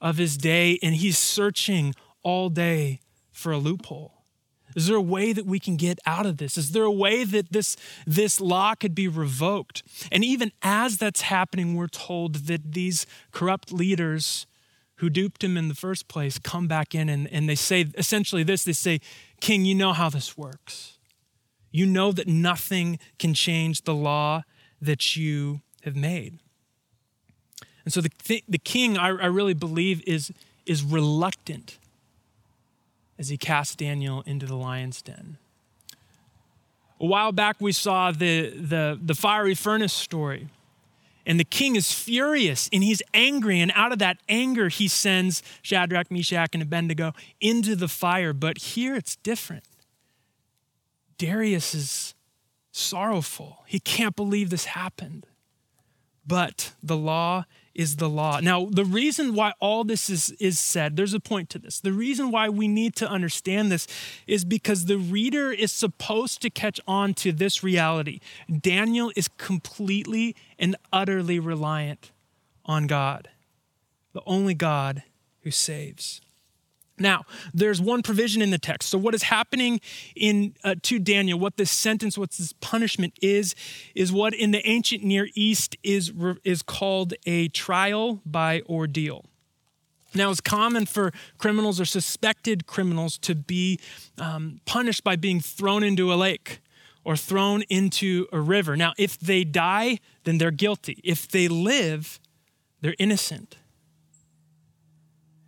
of 0.00 0.16
his 0.16 0.36
day, 0.36 0.78
and 0.82 0.94
he's 0.94 1.18
searching 1.18 1.94
all 2.22 2.48
day 2.48 3.00
for 3.30 3.52
a 3.52 3.58
loophole. 3.58 4.21
Is 4.74 4.86
there 4.86 4.96
a 4.96 5.02
way 5.02 5.32
that 5.32 5.46
we 5.46 5.58
can 5.58 5.76
get 5.76 5.98
out 6.06 6.26
of 6.26 6.38
this? 6.38 6.56
Is 6.56 6.72
there 6.72 6.84
a 6.84 6.90
way 6.90 7.24
that 7.24 7.52
this, 7.52 7.76
this 8.06 8.40
law 8.40 8.74
could 8.74 8.94
be 8.94 9.08
revoked? 9.08 9.82
And 10.10 10.24
even 10.24 10.52
as 10.62 10.98
that's 10.98 11.22
happening, 11.22 11.74
we're 11.74 11.88
told 11.88 12.46
that 12.46 12.72
these 12.72 13.06
corrupt 13.30 13.72
leaders 13.72 14.46
who 14.96 15.10
duped 15.10 15.42
him 15.42 15.56
in 15.56 15.68
the 15.68 15.74
first 15.74 16.06
place 16.08 16.38
come 16.38 16.68
back 16.68 16.94
in 16.94 17.08
and, 17.08 17.26
and 17.32 17.48
they 17.48 17.54
say 17.54 17.86
essentially 17.96 18.42
this 18.42 18.64
they 18.64 18.72
say, 18.72 19.00
King, 19.40 19.64
you 19.64 19.74
know 19.74 19.92
how 19.92 20.08
this 20.08 20.38
works. 20.38 20.98
You 21.72 21.86
know 21.86 22.12
that 22.12 22.28
nothing 22.28 22.98
can 23.18 23.34
change 23.34 23.82
the 23.82 23.94
law 23.94 24.42
that 24.80 25.16
you 25.16 25.62
have 25.82 25.96
made. 25.96 26.38
And 27.84 27.92
so 27.92 28.00
the, 28.00 28.10
the 28.48 28.58
king, 28.58 28.96
I, 28.96 29.08
I 29.08 29.26
really 29.26 29.54
believe, 29.54 30.02
is, 30.06 30.32
is 30.66 30.84
reluctant 30.84 31.78
as 33.18 33.28
he 33.28 33.36
cast 33.36 33.78
Daniel 33.78 34.22
into 34.26 34.46
the 34.46 34.56
lion's 34.56 35.02
den. 35.02 35.38
A 37.00 37.06
while 37.06 37.32
back, 37.32 37.56
we 37.60 37.72
saw 37.72 38.12
the, 38.12 38.50
the, 38.50 38.98
the 39.02 39.14
fiery 39.14 39.54
furnace 39.54 39.92
story. 39.92 40.48
And 41.24 41.38
the 41.38 41.44
king 41.44 41.76
is 41.76 41.92
furious 41.92 42.68
and 42.72 42.82
he's 42.82 43.02
angry. 43.14 43.60
And 43.60 43.72
out 43.74 43.92
of 43.92 43.98
that 44.00 44.18
anger, 44.28 44.68
he 44.68 44.88
sends 44.88 45.42
Shadrach, 45.62 46.10
Meshach, 46.10 46.50
and 46.52 46.62
Abednego 46.62 47.12
into 47.40 47.76
the 47.76 47.88
fire. 47.88 48.32
But 48.32 48.58
here 48.58 48.94
it's 48.94 49.16
different. 49.16 49.64
Darius 51.18 51.74
is 51.74 52.14
sorrowful. 52.72 53.62
He 53.66 53.78
can't 53.78 54.16
believe 54.16 54.50
this 54.50 54.66
happened. 54.66 55.26
But 56.26 56.72
the 56.82 56.96
law 56.96 57.44
is 57.74 57.96
the 57.96 58.08
law. 58.08 58.40
Now, 58.40 58.66
the 58.70 58.84
reason 58.84 59.34
why 59.34 59.54
all 59.60 59.84
this 59.84 60.10
is, 60.10 60.30
is 60.38 60.58
said, 60.58 60.96
there's 60.96 61.14
a 61.14 61.20
point 61.20 61.48
to 61.50 61.58
this. 61.58 61.80
The 61.80 61.92
reason 61.92 62.30
why 62.30 62.48
we 62.48 62.68
need 62.68 62.94
to 62.96 63.08
understand 63.08 63.70
this 63.70 63.86
is 64.26 64.44
because 64.44 64.84
the 64.84 64.98
reader 64.98 65.50
is 65.50 65.72
supposed 65.72 66.42
to 66.42 66.50
catch 66.50 66.80
on 66.86 67.14
to 67.14 67.32
this 67.32 67.62
reality. 67.62 68.20
Daniel 68.60 69.12
is 69.16 69.28
completely 69.38 70.36
and 70.58 70.76
utterly 70.92 71.38
reliant 71.38 72.12
on 72.64 72.86
God, 72.86 73.28
the 74.12 74.22
only 74.26 74.54
God 74.54 75.02
who 75.40 75.50
saves. 75.50 76.20
Now, 76.98 77.24
there's 77.54 77.80
one 77.80 78.02
provision 78.02 78.42
in 78.42 78.50
the 78.50 78.58
text. 78.58 78.90
So, 78.90 78.98
what 78.98 79.14
is 79.14 79.24
happening 79.24 79.80
in 80.14 80.54
uh, 80.62 80.74
to 80.82 80.98
Daniel, 80.98 81.38
what 81.38 81.56
this 81.56 81.70
sentence, 81.70 82.18
what 82.18 82.32
this 82.32 82.52
punishment 82.60 83.14
is, 83.22 83.54
is 83.94 84.12
what 84.12 84.34
in 84.34 84.50
the 84.50 84.66
ancient 84.66 85.02
Near 85.02 85.28
East 85.34 85.76
is 85.82 86.12
is 86.44 86.62
called 86.62 87.14
a 87.26 87.48
trial 87.48 88.20
by 88.26 88.62
ordeal. 88.68 89.24
Now, 90.14 90.30
it's 90.30 90.42
common 90.42 90.86
for 90.86 91.12
criminals 91.38 91.80
or 91.80 91.86
suspected 91.86 92.66
criminals 92.66 93.16
to 93.18 93.34
be 93.34 93.80
um, 94.18 94.60
punished 94.66 95.02
by 95.04 95.16
being 95.16 95.40
thrown 95.40 95.82
into 95.82 96.12
a 96.12 96.16
lake 96.16 96.60
or 97.04 97.16
thrown 97.16 97.62
into 97.62 98.26
a 98.32 98.38
river. 98.38 98.76
Now, 98.76 98.92
if 98.98 99.18
they 99.18 99.44
die, 99.44 99.98
then 100.24 100.38
they're 100.38 100.50
guilty. 100.50 101.00
If 101.02 101.28
they 101.28 101.48
live, 101.48 102.20
they're 102.82 102.94
innocent. 102.98 103.56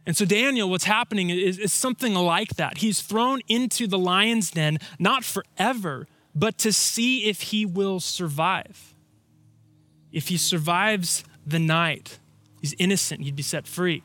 And 0.07 0.17
so, 0.17 0.25
Daniel, 0.25 0.69
what's 0.69 0.85
happening 0.85 1.31
is, 1.31 1.59
is, 1.59 1.73
something 1.73 2.15
like 2.15 2.57
that. 2.57 2.79
He's 2.79 3.01
thrown 3.01 3.41
into 3.49 3.87
the 3.87 3.99
lion's 3.99 4.51
den, 4.51 4.79
not 4.99 5.25
forever, 5.25 6.07
but 6.35 6.59
to 6.59 6.73
see 6.73 7.27
if 7.29 7.41
he 7.43 7.65
will 7.65 8.01
survive. 8.01 8.95
If 10.13 10.29
he 10.29 10.37
survives 10.37 11.25
the 11.47 11.59
night, 11.59 12.19
he's 12.61 12.75
innocent, 12.79 13.23
he'd 13.23 13.37
be 13.37 13.43
set 13.43 13.67
free. 13.67 14.03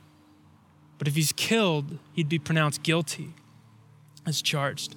But 0.98 1.08
if 1.08 1.16
he's 1.16 1.34
killed, 1.34 2.00
he'd 2.14 2.30
be 2.30 2.40
pronounced 2.40 2.82
guilty 2.82 3.34
as 4.26 4.42
charged. 4.42 4.96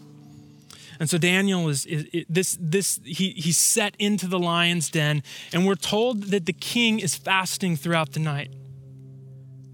And 1.00 1.10
so 1.10 1.18
Daniel 1.18 1.68
is, 1.68 1.84
is, 1.86 2.04
is, 2.12 2.24
this 2.28 2.58
this 2.60 3.00
he 3.04 3.30
he's 3.30 3.58
set 3.58 3.96
into 3.98 4.28
the 4.28 4.38
lion's 4.38 4.88
den, 4.88 5.22
and 5.52 5.66
we're 5.66 5.74
told 5.74 6.24
that 6.24 6.46
the 6.46 6.52
king 6.52 7.00
is 7.00 7.16
fasting 7.16 7.76
throughout 7.76 8.12
the 8.12 8.20
night. 8.20 8.52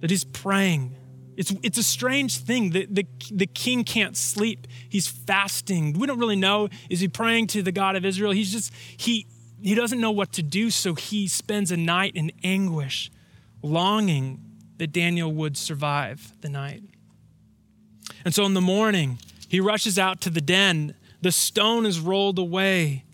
That 0.00 0.10
he's 0.10 0.24
praying 0.24 0.97
it's, 1.38 1.54
it's 1.62 1.78
a 1.78 1.84
strange 1.84 2.38
thing. 2.38 2.70
that 2.70 2.92
the, 2.92 3.06
the 3.30 3.46
king 3.46 3.84
can't 3.84 4.16
sleep. 4.16 4.66
He's 4.88 5.06
fasting. 5.06 5.92
We 5.92 6.08
don't 6.08 6.18
really 6.18 6.34
know. 6.34 6.68
Is 6.90 6.98
he 6.98 7.06
praying 7.06 7.46
to 7.48 7.62
the 7.62 7.70
God 7.70 7.94
of 7.94 8.04
Israel? 8.04 8.32
He's 8.32 8.50
just, 8.50 8.72
he, 8.74 9.28
he 9.62 9.76
doesn't 9.76 10.00
know 10.00 10.10
what 10.10 10.32
to 10.32 10.42
do, 10.42 10.68
so 10.70 10.96
he 10.96 11.28
spends 11.28 11.70
a 11.70 11.76
night 11.76 12.16
in 12.16 12.32
anguish, 12.42 13.12
longing 13.62 14.40
that 14.78 14.88
Daniel 14.88 15.32
would 15.32 15.56
survive 15.56 16.32
the 16.40 16.48
night. 16.48 16.82
And 18.24 18.34
so 18.34 18.44
in 18.44 18.54
the 18.54 18.60
morning, 18.60 19.20
he 19.48 19.60
rushes 19.60 19.96
out 19.96 20.20
to 20.22 20.30
the 20.30 20.40
den. 20.40 20.96
The 21.22 21.30
stone 21.30 21.86
is 21.86 22.00
rolled 22.00 22.40
away. 22.40 23.04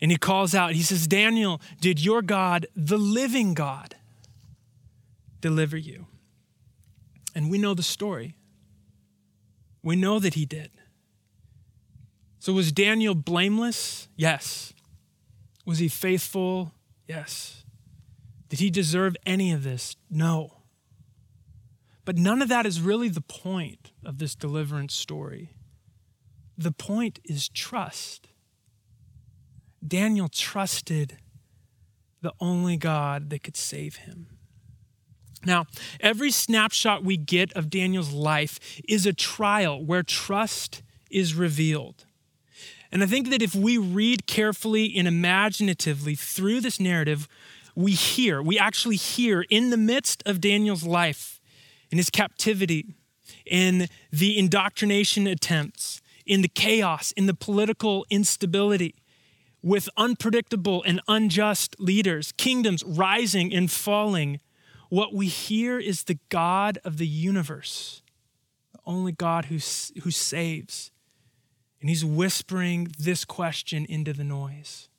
And 0.00 0.10
he 0.10 0.16
calls 0.16 0.54
out, 0.54 0.72
he 0.72 0.82
says, 0.82 1.06
Daniel, 1.06 1.60
did 1.82 2.02
your 2.02 2.22
God, 2.22 2.66
the 2.74 2.98
living 2.98 3.52
God, 3.52 3.94
deliver 5.42 5.76
you? 5.76 6.06
And 7.34 7.50
we 7.50 7.58
know 7.58 7.74
the 7.74 7.82
story. 7.82 8.36
We 9.82 9.96
know 9.96 10.18
that 10.18 10.34
he 10.34 10.44
did. 10.44 10.70
So, 12.38 12.52
was 12.52 12.72
Daniel 12.72 13.14
blameless? 13.14 14.08
Yes. 14.16 14.72
Was 15.64 15.78
he 15.78 15.88
faithful? 15.88 16.72
Yes. 17.06 17.64
Did 18.48 18.58
he 18.58 18.70
deserve 18.70 19.16
any 19.24 19.52
of 19.52 19.62
this? 19.62 19.96
No. 20.10 20.58
But 22.04 22.18
none 22.18 22.42
of 22.42 22.48
that 22.48 22.66
is 22.66 22.80
really 22.80 23.08
the 23.08 23.20
point 23.20 23.92
of 24.04 24.18
this 24.18 24.34
deliverance 24.34 24.94
story. 24.94 25.54
The 26.58 26.72
point 26.72 27.20
is 27.24 27.48
trust. 27.48 28.28
Daniel 29.86 30.28
trusted 30.28 31.18
the 32.20 32.32
only 32.40 32.76
God 32.76 33.30
that 33.30 33.42
could 33.42 33.56
save 33.56 33.96
him. 33.96 34.26
Now, 35.44 35.66
every 36.00 36.30
snapshot 36.30 37.04
we 37.04 37.16
get 37.16 37.52
of 37.54 37.70
Daniel's 37.70 38.12
life 38.12 38.58
is 38.88 39.06
a 39.06 39.12
trial 39.12 39.84
where 39.84 40.02
trust 40.02 40.82
is 41.10 41.34
revealed. 41.34 42.04
And 42.90 43.02
I 43.02 43.06
think 43.06 43.30
that 43.30 43.42
if 43.42 43.54
we 43.54 43.78
read 43.78 44.26
carefully 44.26 44.94
and 44.96 45.08
imaginatively 45.08 46.14
through 46.14 46.60
this 46.60 46.78
narrative, 46.78 47.26
we 47.74 47.92
hear, 47.92 48.42
we 48.42 48.58
actually 48.58 48.96
hear 48.96 49.42
in 49.48 49.70
the 49.70 49.76
midst 49.78 50.22
of 50.26 50.40
Daniel's 50.40 50.84
life, 50.84 51.40
in 51.90 51.98
his 51.98 52.10
captivity, 52.10 52.94
in 53.46 53.88
the 54.10 54.38
indoctrination 54.38 55.26
attempts, 55.26 56.02
in 56.26 56.42
the 56.42 56.48
chaos, 56.48 57.12
in 57.12 57.26
the 57.26 57.34
political 57.34 58.06
instability, 58.10 58.94
with 59.62 59.88
unpredictable 59.96 60.82
and 60.86 61.00
unjust 61.08 61.76
leaders, 61.78 62.32
kingdoms 62.32 62.82
rising 62.84 63.54
and 63.54 63.70
falling, 63.70 64.40
what 64.92 65.14
we 65.14 65.26
hear 65.26 65.78
is 65.78 66.02
the 66.02 66.18
God 66.28 66.78
of 66.84 66.98
the 66.98 67.06
universe, 67.06 68.02
the 68.74 68.80
only 68.84 69.12
God 69.12 69.46
who, 69.46 69.54
who 70.02 70.10
saves. 70.10 70.90
And 71.80 71.88
he's 71.88 72.04
whispering 72.04 72.92
this 72.98 73.24
question 73.24 73.86
into 73.86 74.12
the 74.12 74.22
noise 74.22 74.90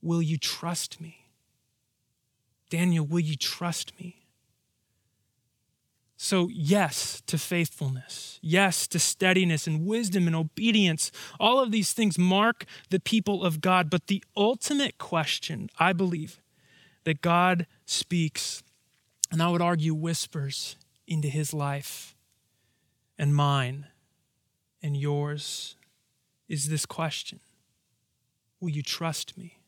Will 0.00 0.22
you 0.22 0.38
trust 0.38 0.98
me? 0.98 1.26
Daniel, 2.70 3.04
will 3.04 3.20
you 3.20 3.36
trust 3.36 3.92
me? 4.00 4.24
So, 6.16 6.48
yes 6.50 7.20
to 7.26 7.36
faithfulness, 7.36 8.38
yes 8.40 8.86
to 8.88 8.98
steadiness 8.98 9.66
and 9.66 9.84
wisdom 9.84 10.26
and 10.26 10.34
obedience. 10.34 11.12
All 11.38 11.60
of 11.60 11.70
these 11.70 11.92
things 11.92 12.18
mark 12.18 12.64
the 12.88 12.98
people 12.98 13.44
of 13.44 13.60
God. 13.60 13.90
But 13.90 14.06
the 14.06 14.24
ultimate 14.34 14.96
question, 14.96 15.68
I 15.78 15.92
believe, 15.92 16.40
that 17.04 17.20
God 17.20 17.66
speaks, 17.84 18.62
and 19.32 19.42
I 19.42 19.48
would 19.48 19.62
argue 19.62 19.94
whispers 19.94 20.76
into 21.06 21.28
his 21.28 21.54
life 21.54 22.14
and 23.18 23.34
mine 23.34 23.86
and 24.82 24.96
yours, 24.96 25.76
is 26.48 26.68
this 26.68 26.86
question 26.86 27.40
Will 28.60 28.68
you 28.68 28.82
trust 28.82 29.36
me? 29.36 29.58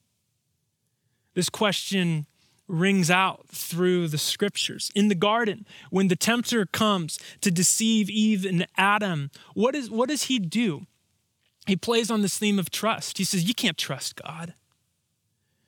This 1.32 1.48
question 1.48 2.26
rings 2.68 3.10
out 3.10 3.48
through 3.48 4.08
the 4.08 4.18
scriptures. 4.18 4.90
In 4.94 5.08
the 5.08 5.14
garden, 5.14 5.66
when 5.90 6.08
the 6.08 6.16
tempter 6.16 6.64
comes 6.64 7.18
to 7.40 7.50
deceive 7.50 8.08
Eve 8.08 8.46
and 8.46 8.66
Adam, 8.76 9.30
what, 9.54 9.74
is, 9.74 9.90
what 9.90 10.08
does 10.08 10.24
he 10.24 10.38
do? 10.38 10.86
He 11.66 11.76
plays 11.76 12.10
on 12.10 12.22
this 12.22 12.38
theme 12.38 12.58
of 12.58 12.70
trust. 12.70 13.18
He 13.18 13.24
says, 13.24 13.44
You 13.44 13.54
can't 13.54 13.76
trust 13.76 14.22
God. 14.22 14.54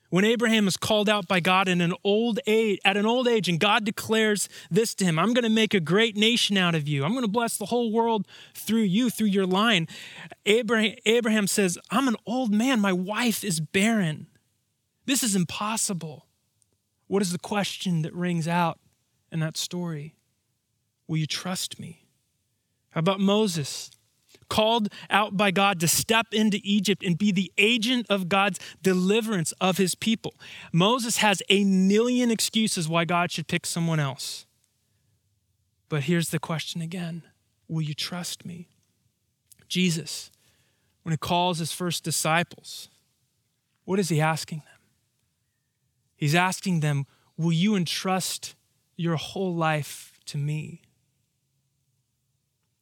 When 0.09 0.23
Abraham 0.23 0.67
is 0.67 0.77
called 0.77 1.09
out 1.09 1.27
by 1.27 1.41
God 1.41 1.67
in 1.67 1.81
an 1.81 1.93
old 2.03 2.39
age, 2.47 2.79
at 2.85 2.95
an 2.95 3.05
old 3.05 3.27
age, 3.27 3.49
and 3.49 3.59
God 3.59 3.83
declares 3.83 4.47
this 4.71 4.95
to 4.95 5.05
him 5.05 5.19
I'm 5.19 5.33
going 5.33 5.43
to 5.43 5.49
make 5.49 5.73
a 5.73 5.81
great 5.81 6.15
nation 6.15 6.57
out 6.57 6.75
of 6.75 6.87
you. 6.87 7.03
I'm 7.03 7.11
going 7.11 7.25
to 7.25 7.31
bless 7.31 7.57
the 7.57 7.65
whole 7.65 7.91
world 7.91 8.25
through 8.53 8.83
you, 8.83 9.09
through 9.09 9.27
your 9.27 9.45
line. 9.45 9.87
Abraham, 10.45 10.95
Abraham 11.05 11.47
says, 11.47 11.77
I'm 11.91 12.07
an 12.07 12.15
old 12.25 12.53
man. 12.53 12.79
My 12.79 12.93
wife 12.93 13.43
is 13.43 13.59
barren. 13.59 14.27
This 15.05 15.23
is 15.23 15.35
impossible. 15.35 16.25
What 17.07 17.21
is 17.21 17.31
the 17.31 17.39
question 17.39 18.01
that 18.03 18.13
rings 18.13 18.47
out 18.47 18.79
in 19.31 19.41
that 19.41 19.57
story? 19.57 20.15
Will 21.07 21.17
you 21.17 21.27
trust 21.27 21.79
me? 21.79 22.05
How 22.91 22.99
about 22.99 23.19
Moses? 23.19 23.91
Called 24.49 24.89
out 25.09 25.35
by 25.35 25.51
God 25.51 25.79
to 25.81 25.87
step 25.87 26.27
into 26.31 26.59
Egypt 26.63 27.03
and 27.03 27.17
be 27.17 27.31
the 27.31 27.51
agent 27.57 28.05
of 28.09 28.29
God's 28.29 28.59
deliverance 28.81 29.51
of 29.59 29.77
his 29.77 29.93
people. 29.93 30.33
Moses 30.71 31.17
has 31.17 31.43
a 31.49 31.63
million 31.65 32.31
excuses 32.31 32.87
why 32.87 33.05
God 33.05 33.31
should 33.31 33.47
pick 33.47 33.65
someone 33.65 33.99
else. 33.99 34.45
But 35.89 36.03
here's 36.03 36.29
the 36.29 36.39
question 36.39 36.81
again 36.81 37.23
Will 37.67 37.81
you 37.81 37.93
trust 37.93 38.45
me? 38.45 38.69
Jesus, 39.67 40.31
when 41.03 41.11
he 41.11 41.17
calls 41.17 41.59
his 41.59 41.71
first 41.71 42.03
disciples, 42.03 42.89
what 43.83 43.99
is 43.99 44.09
he 44.09 44.21
asking 44.21 44.59
them? 44.59 44.79
He's 46.15 46.35
asking 46.35 46.79
them, 46.79 47.05
Will 47.37 47.53
you 47.53 47.75
entrust 47.75 48.55
your 48.95 49.15
whole 49.15 49.53
life 49.53 50.19
to 50.25 50.37
me? 50.37 50.81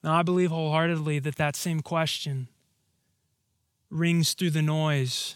Now, 0.06 0.20
I 0.20 0.22
believe 0.22 0.52
wholeheartedly 0.52 1.18
that 1.18 1.36
that 1.38 1.56
same 1.56 1.82
question 1.82 2.48
rings 3.90 4.36
through 4.36 4.52
the 4.52 4.62
noise 4.62 5.36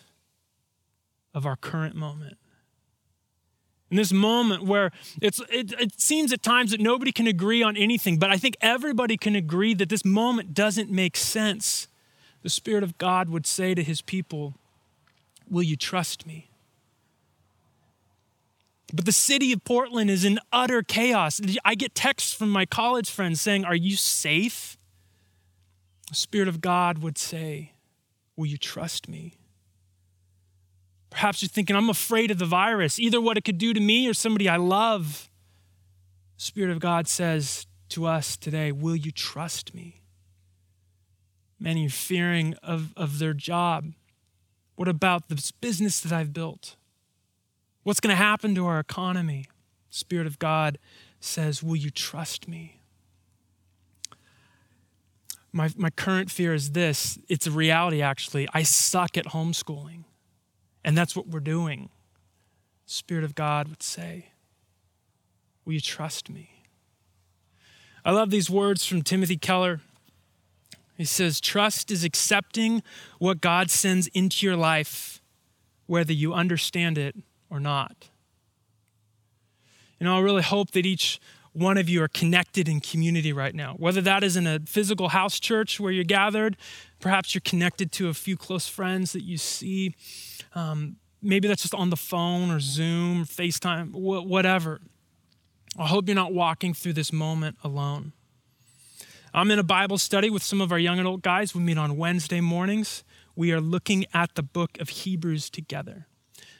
of 1.33 1.47
our 1.47 1.55
current 1.55 1.95
moment. 1.95 2.37
In 3.89 3.97
this 3.97 4.13
moment 4.13 4.63
where 4.63 4.91
it's, 5.23 5.41
it, 5.49 5.73
it 5.79 5.99
seems 5.99 6.31
at 6.31 6.43
times 6.43 6.69
that 6.69 6.79
nobody 6.79 7.11
can 7.11 7.25
agree 7.25 7.63
on 7.63 7.75
anything, 7.75 8.19
but 8.19 8.29
I 8.29 8.37
think 8.37 8.57
everybody 8.61 9.17
can 9.17 9.35
agree 9.35 9.73
that 9.73 9.89
this 9.89 10.05
moment 10.05 10.53
doesn't 10.53 10.91
make 10.91 11.17
sense. 11.17 11.87
The 12.43 12.49
Spirit 12.49 12.83
of 12.83 12.99
God 12.99 13.27
would 13.27 13.47
say 13.47 13.73
to 13.73 13.81
his 13.81 14.01
people, 14.03 14.53
Will 15.49 15.63
you 15.63 15.77
trust 15.77 16.27
me? 16.27 16.48
But 18.93 19.05
the 19.05 19.11
city 19.11 19.51
of 19.53 19.63
Portland 19.63 20.09
is 20.09 20.25
in 20.25 20.39
utter 20.51 20.81
chaos. 20.81 21.39
I 21.63 21.75
get 21.75 21.93
texts 21.93 22.33
from 22.33 22.49
my 22.49 22.65
college 22.65 23.09
friends 23.09 23.39
saying, 23.39 23.65
Are 23.65 23.75
you 23.75 23.95
safe? 23.95 24.77
The 26.09 26.15
Spirit 26.15 26.47
of 26.47 26.61
God 26.61 26.99
would 26.99 27.17
say, 27.17 27.73
Will 28.35 28.47
you 28.47 28.57
trust 28.57 29.07
me? 29.07 29.35
Perhaps 31.09 31.41
you're 31.41 31.49
thinking, 31.49 31.75
I'm 31.75 31.89
afraid 31.89 32.31
of 32.31 32.39
the 32.39 32.45
virus, 32.45 32.99
either 32.99 33.19
what 33.19 33.37
it 33.37 33.43
could 33.43 33.57
do 33.57 33.73
to 33.73 33.79
me 33.79 34.07
or 34.07 34.13
somebody 34.13 34.47
I 34.47 34.57
love. 34.57 35.29
The 36.37 36.43
Spirit 36.43 36.71
of 36.71 36.79
God 36.79 37.07
says 37.07 37.67
to 37.89 38.05
us 38.05 38.37
today, 38.37 38.71
Will 38.71 38.95
you 38.95 39.11
trust 39.11 39.75
me? 39.75 40.01
Many 41.59 41.87
are 41.87 41.89
fearing 41.89 42.55
of, 42.63 42.93
of 42.95 43.19
their 43.19 43.33
job. 43.33 43.93
What 44.75 44.87
about 44.87 45.27
this 45.27 45.51
business 45.51 45.99
that 45.99 46.13
I've 46.13 46.31
built? 46.31 46.77
What's 47.89 47.99
going 47.99 48.15
to 48.15 48.23
happen 48.23 48.53
to 48.53 48.67
our 48.67 48.79
economy? 48.79 49.47
Spirit 49.89 50.27
of 50.27 50.37
God 50.37 50.77
says, 51.19 51.63
Will 51.63 51.75
you 51.75 51.89
trust 51.89 52.47
me? 52.47 52.81
My, 55.51 55.71
my 55.75 55.89
current 55.89 56.29
fear 56.29 56.53
is 56.53 56.73
this 56.73 57.17
it's 57.27 57.47
a 57.47 57.51
reality, 57.51 57.99
actually. 57.99 58.47
I 58.53 58.61
suck 58.61 59.17
at 59.17 59.25
homeschooling, 59.25 60.03
and 60.85 60.95
that's 60.95 61.15
what 61.15 61.29
we're 61.29 61.39
doing. 61.39 61.89
Spirit 62.85 63.23
of 63.23 63.33
God 63.33 63.67
would 63.69 63.81
say, 63.81 64.33
Will 65.65 65.73
you 65.73 65.81
trust 65.81 66.29
me? 66.29 66.65
I 68.05 68.11
love 68.11 68.29
these 68.29 68.51
words 68.51 68.85
from 68.85 69.01
Timothy 69.01 69.37
Keller. 69.37 69.81
He 70.95 71.05
says, 71.05 71.41
Trust 71.41 71.89
is 71.89 72.03
accepting 72.03 72.83
what 73.17 73.41
God 73.41 73.71
sends 73.71 74.05
into 74.09 74.45
your 74.45 74.55
life, 74.55 75.23
whether 75.87 76.13
you 76.13 76.35
understand 76.35 76.99
it 76.99 77.15
or 77.49 77.59
not. 77.59 78.09
You 79.99 80.05
know, 80.05 80.17
I 80.17 80.21
really 80.21 80.41
hope 80.41 80.71
that 80.71 80.85
each 80.85 81.19
one 81.51 81.77
of 81.77 81.89
you 81.89 82.01
are 82.01 82.07
connected 82.07 82.69
in 82.69 82.79
community 82.79 83.33
right 83.33 83.53
now. 83.53 83.73
Whether 83.77 84.01
that 84.01 84.23
is 84.23 84.37
in 84.37 84.47
a 84.47 84.59
physical 84.59 85.09
house 85.09 85.39
church 85.39 85.79
where 85.79 85.91
you're 85.91 86.03
gathered, 86.03 86.57
perhaps 86.99 87.33
you're 87.33 87.41
connected 87.41 87.91
to 87.93 88.07
a 88.07 88.13
few 88.13 88.37
close 88.37 88.67
friends 88.67 89.11
that 89.13 89.23
you 89.23 89.37
see. 89.37 89.93
Um, 90.55 90.97
maybe 91.21 91.47
that's 91.47 91.61
just 91.61 91.73
on 91.73 91.89
the 91.89 91.97
phone 91.97 92.51
or 92.51 92.59
Zoom, 92.59 93.21
or 93.21 93.25
FaceTime, 93.25 93.91
whatever. 93.91 94.79
I 95.77 95.87
hope 95.87 96.07
you're 96.07 96.15
not 96.15 96.33
walking 96.33 96.73
through 96.73 96.93
this 96.93 97.11
moment 97.11 97.57
alone. 97.63 98.13
I'm 99.33 99.51
in 99.51 99.59
a 99.59 99.63
Bible 99.63 99.97
study 99.97 100.29
with 100.29 100.41
some 100.41 100.59
of 100.59 100.71
our 100.71 100.79
young 100.79 100.99
adult 100.99 101.21
guys. 101.21 101.53
We 101.53 101.61
meet 101.61 101.77
on 101.77 101.97
Wednesday 101.97 102.41
mornings. 102.41 103.03
We 103.35 103.51
are 103.51 103.61
looking 103.61 104.05
at 104.13 104.33
the 104.35 104.41
book 104.43 104.79
of 104.79 104.89
Hebrews 104.89 105.49
together. 105.49 106.07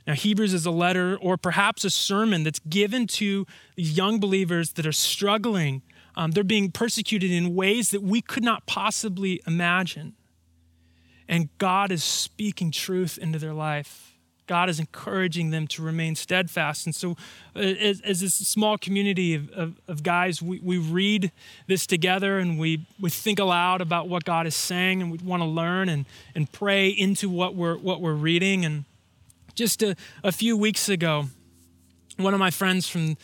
Now, 0.10 0.15
Hebrews 0.15 0.56
is 0.56 0.65
a 0.65 0.72
letter 0.72 1.19
or 1.22 1.38
perhaps 1.38 1.86
a 1.86 1.91
sermon 1.91 2.41
that's 2.41 2.58
given 2.58 3.06
to 3.06 3.45
young 3.76 4.19
believers 4.19 4.72
that 4.72 4.88
are 4.88 4.91
struggling. 4.91 5.84
Um, 6.15 6.32
they're 6.32 6.43
being 6.43 6.72
persecuted 6.72 7.30
in 7.30 7.54
ways 7.54 7.91
that 7.91 8.02
we 8.02 8.19
could 8.19 8.41
not 8.43 8.65
possibly 8.65 9.39
imagine. 9.45 10.15
And 11.28 11.56
God 11.60 11.91
is 11.91 12.04
speaking 12.04 12.72
truth 12.72 13.19
into 13.19 13.38
their 13.38 13.54
life. 13.54 14.15
God 14.48 14.67
is 14.67 14.80
encouraging 14.80 15.52
them 15.52 15.67
to 15.67 15.84
remain 15.84 16.15
steadfast. 16.15 16.88
And 16.88 16.95
so, 16.95 17.12
uh, 17.56 17.60
as, 17.60 18.02
as 18.02 18.22
this 18.22 18.34
small 18.34 18.80
community 18.80 19.36
of, 19.36 19.52
of, 19.52 19.80
of, 19.88 20.02
guys, 20.02 20.41
we, 20.41 20.60
we 20.60 20.80
read 20.80 21.32
this 21.67 21.86
together 21.86 22.39
and 22.39 22.58
we, 22.58 22.88
we 23.00 23.12
think 23.12 23.38
aloud 23.38 23.80
about 23.80 24.10
what 24.10 24.26
God 24.26 24.48
is 24.48 24.56
saying 24.56 25.04
and 25.04 25.12
we 25.12 25.19
want 25.19 25.43
to 25.43 25.48
learn 25.48 25.88
and, 25.88 26.08
and 26.34 26.52
pray 26.52 26.89
into 26.89 27.30
what 27.30 27.54
we're, 27.54 27.78
what 27.78 28.02
we're 28.02 28.15
reading. 28.15 28.65
And 28.65 28.86
just 29.60 29.84
a, 29.84 29.93
a 30.24 30.32
few 30.32 30.56
weeks 30.56 30.88
ago, 30.88 31.26
one 32.15 32.34
of 32.34 32.39
my 32.39 32.50
friends 32.50 32.88
from, 32.88 33.17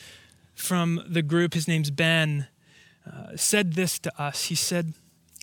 from 0.54 1.02
the 1.08 1.22
group, 1.22 1.54
his 1.54 1.66
name's 1.66 1.90
Ben, 1.90 2.48
uh, 3.10 3.38
said 3.38 3.76
this 3.76 3.98
to 4.00 4.22
us. 4.22 4.46
He 4.46 4.56
said, 4.56 4.96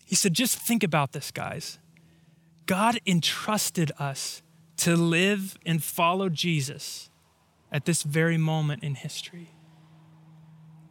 he 0.05 0.15
said, 0.15 0.35
just 0.35 0.59
think 0.59 0.83
about 0.85 1.13
this, 1.13 1.31
guys. 1.31 1.79
God 2.67 2.99
entrusted 3.07 3.91
us 3.99 4.43
to 4.77 4.95
live 4.95 5.57
and 5.65 5.83
follow 5.83 6.29
Jesus 6.29 7.09
at 7.73 7.87
this 7.87 8.03
very 8.03 8.37
moment 8.37 8.83
in 8.83 8.95
history. 8.95 9.49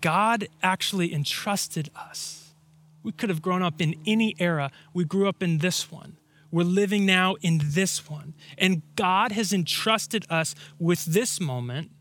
God 0.01 0.47
actually 0.63 1.13
entrusted 1.13 1.91
us. 1.95 2.55
We 3.03 3.11
could 3.11 3.29
have 3.29 3.43
grown 3.43 3.61
up 3.61 3.79
in 3.79 3.93
any 4.07 4.35
era. 4.39 4.71
We 4.95 5.05
grew 5.05 5.29
up 5.29 5.43
in 5.43 5.59
this 5.59 5.91
one 5.91 6.17
We're 6.51 6.63
living 6.63 7.05
now 7.05 7.35
in 7.41 7.61
this 7.63 8.09
one. 8.09 8.35
And 8.57 8.81
God 8.95 9.31
has 9.31 9.53
entrusted 9.53 10.25
us 10.29 10.53
with 10.77 11.05
this 11.05 11.39
moment 11.39 11.91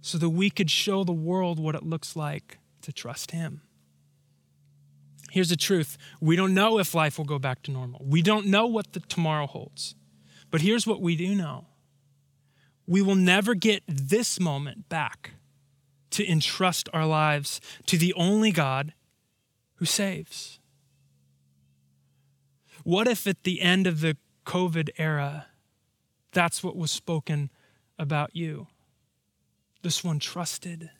so 0.00 0.18
that 0.18 0.30
we 0.30 0.50
could 0.50 0.70
show 0.70 1.04
the 1.04 1.12
world 1.12 1.58
what 1.58 1.74
it 1.74 1.84
looks 1.84 2.16
like 2.16 2.58
to 2.82 2.92
trust 2.92 3.30
Him. 3.30 3.62
Here's 5.30 5.48
the 5.48 5.56
truth 5.56 5.96
we 6.20 6.36
don't 6.36 6.52
know 6.52 6.78
if 6.78 6.94
life 6.94 7.16
will 7.16 7.24
go 7.24 7.38
back 7.38 7.62
to 7.62 7.70
normal, 7.70 8.04
we 8.04 8.20
don't 8.20 8.46
know 8.46 8.66
what 8.66 8.92
the 8.92 9.00
tomorrow 9.00 9.46
holds. 9.46 9.94
But 10.50 10.60
here's 10.60 10.86
what 10.86 11.00
we 11.00 11.16
do 11.16 11.34
know 11.34 11.66
we 12.86 13.00
will 13.00 13.14
never 13.14 13.54
get 13.54 13.82
this 13.86 14.38
moment 14.38 14.88
back 14.88 15.30
to 16.10 16.30
entrust 16.30 16.88
our 16.92 17.06
lives 17.06 17.60
to 17.86 17.96
the 17.96 18.12
only 18.14 18.50
God 18.50 18.92
who 19.76 19.86
saves. 19.86 20.58
What 22.84 23.08
if 23.08 23.26
at 23.26 23.44
the 23.44 23.60
end 23.60 23.86
of 23.86 24.00
the 24.00 24.16
COVID 24.46 24.90
era, 24.98 25.46
that's 26.32 26.64
what 26.64 26.76
was 26.76 26.90
spoken 26.90 27.50
about 27.98 28.34
you? 28.34 28.66
This 29.82 30.02
one 30.02 30.18
trusted 30.18 30.90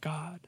God. 0.00 0.40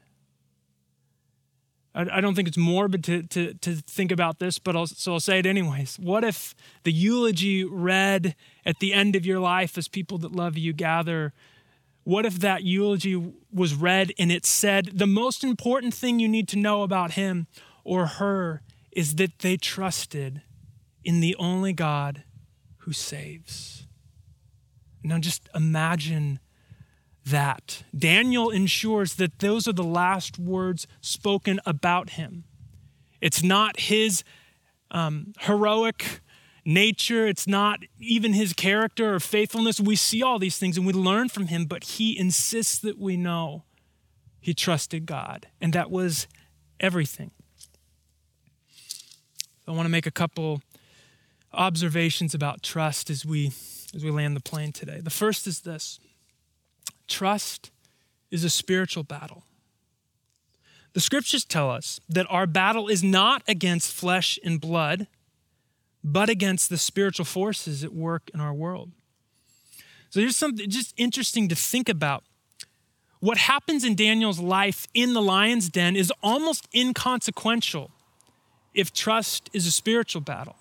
I, 1.97 2.19
don't 2.19 2.35
think 2.35 2.49
it's 2.49 2.57
morbid 2.57 3.05
to, 3.05 3.23
to, 3.23 3.53
to 3.53 3.75
think 3.75 4.11
about 4.11 4.39
this, 4.39 4.59
but 4.59 4.75
I'll, 4.75 4.85
so 4.85 5.13
I'll 5.13 5.19
say 5.21 5.39
it 5.39 5.45
anyways. 5.45 5.97
What 5.97 6.25
if 6.25 6.53
the 6.83 6.91
eulogy 6.91 7.63
read 7.63 8.35
at 8.65 8.79
the 8.79 8.93
end 8.93 9.15
of 9.15 9.25
your 9.25 9.39
life 9.39 9.77
as 9.77 9.87
people 9.87 10.17
that 10.17 10.33
love 10.33 10.57
you 10.57 10.73
gather? 10.73 11.31
What 12.03 12.25
if 12.25 12.39
that 12.39 12.63
eulogy 12.63 13.33
was 13.49 13.75
read 13.75 14.11
and 14.19 14.29
it 14.29 14.45
said, 14.45 14.91
the 14.93 15.07
most 15.07 15.41
important 15.41 15.93
thing 15.93 16.19
you 16.19 16.27
need 16.27 16.49
to 16.49 16.57
know 16.57 16.83
about 16.83 17.11
him 17.11 17.47
or 17.85 18.07
her 18.07 18.61
is 18.91 19.15
that 19.15 19.39
they 19.39 19.55
trusted 19.55 20.41
in 21.05 21.21
the 21.21 21.35
only 21.37 21.71
God 21.71 22.23
who 22.79 22.91
saves? 22.91 23.87
Now 25.03 25.19
just 25.19 25.47
imagine 25.53 26.39
that. 27.25 27.83
Daniel 27.97 28.49
ensures 28.49 29.15
that 29.15 29.39
those 29.39 29.67
are 29.67 29.73
the 29.73 29.83
last 29.83 30.37
words 30.37 30.87
spoken 31.01 31.59
about 31.65 32.11
him. 32.11 32.43
It's 33.21 33.43
not 33.43 33.79
his 33.79 34.23
um, 34.91 35.33
heroic 35.41 36.21
nature, 36.65 37.27
it's 37.27 37.47
not 37.47 37.79
even 37.99 38.33
his 38.33 38.53
character 38.53 39.13
or 39.13 39.19
faithfulness. 39.19 39.79
We 39.79 39.95
see 39.95 40.23
all 40.23 40.39
these 40.39 40.57
things 40.57 40.77
and 40.77 40.85
we 40.85 40.93
learn 40.93 41.29
from 41.29 41.47
him, 41.47 41.65
but 41.65 41.83
he 41.83 42.17
insists 42.17 42.79
that 42.79 42.97
we 42.97 43.17
know 43.17 43.63
he 44.39 44.53
trusted 44.53 45.05
God, 45.05 45.47
and 45.59 45.73
that 45.73 45.89
was 45.89 46.27
everything. 46.79 47.31
I 49.67 49.71
want 49.71 49.85
to 49.85 49.89
make 49.89 50.05
a 50.05 50.11
couple 50.11 50.61
observations 51.55 52.33
about 52.33 52.61
trust 52.61 53.09
as 53.09 53.25
we 53.25 53.51
as 53.93 54.03
we 54.03 54.11
land 54.11 54.35
the 54.35 54.41
plane 54.41 54.71
today. 54.71 54.99
The 55.01 55.09
first 55.09 55.47
is 55.47 55.61
this. 55.61 55.99
Trust 57.07 57.71
is 58.29 58.43
a 58.43 58.49
spiritual 58.49 59.03
battle. 59.03 59.43
The 60.93 60.99
scriptures 61.01 61.45
tell 61.45 61.69
us 61.69 61.99
that 62.09 62.25
our 62.29 62.47
battle 62.47 62.87
is 62.87 63.03
not 63.03 63.43
against 63.47 63.93
flesh 63.93 64.39
and 64.43 64.59
blood, 64.59 65.07
but 66.03 66.29
against 66.29 66.69
the 66.69 66.77
spiritual 66.77 67.25
forces 67.25 67.83
at 67.83 67.93
work 67.93 68.29
in 68.33 68.39
our 68.39 68.53
world. 68.53 68.91
So 70.09 70.19
here's 70.19 70.37
something 70.37 70.69
just 70.69 70.93
interesting 70.97 71.49
to 71.49 71.55
think 71.55 71.89
about. 71.89 72.23
What 73.19 73.37
happens 73.37 73.83
in 73.83 73.95
Daniel's 73.95 74.39
life 74.39 74.87
in 74.93 75.13
the 75.13 75.21
lion's 75.21 75.69
den 75.69 75.95
is 75.95 76.13
almost 76.21 76.67
inconsequential 76.73 77.91
if 78.73 78.93
trust 78.93 79.49
is 79.51 79.65
a 79.65 79.71
spiritual 79.71 80.21
battle. 80.21 80.55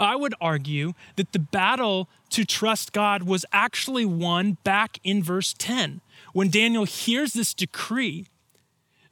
I 0.00 0.16
would 0.16 0.34
argue 0.40 0.94
that 1.16 1.32
the 1.32 1.38
battle 1.38 2.08
to 2.30 2.44
trust 2.44 2.92
God 2.92 3.22
was 3.22 3.44
actually 3.52 4.06
won 4.06 4.56
back 4.64 4.98
in 5.04 5.22
verse 5.22 5.54
10 5.56 6.00
when 6.32 6.48
Daniel 6.48 6.84
hears 6.84 7.34
this 7.34 7.52
decree 7.52 8.26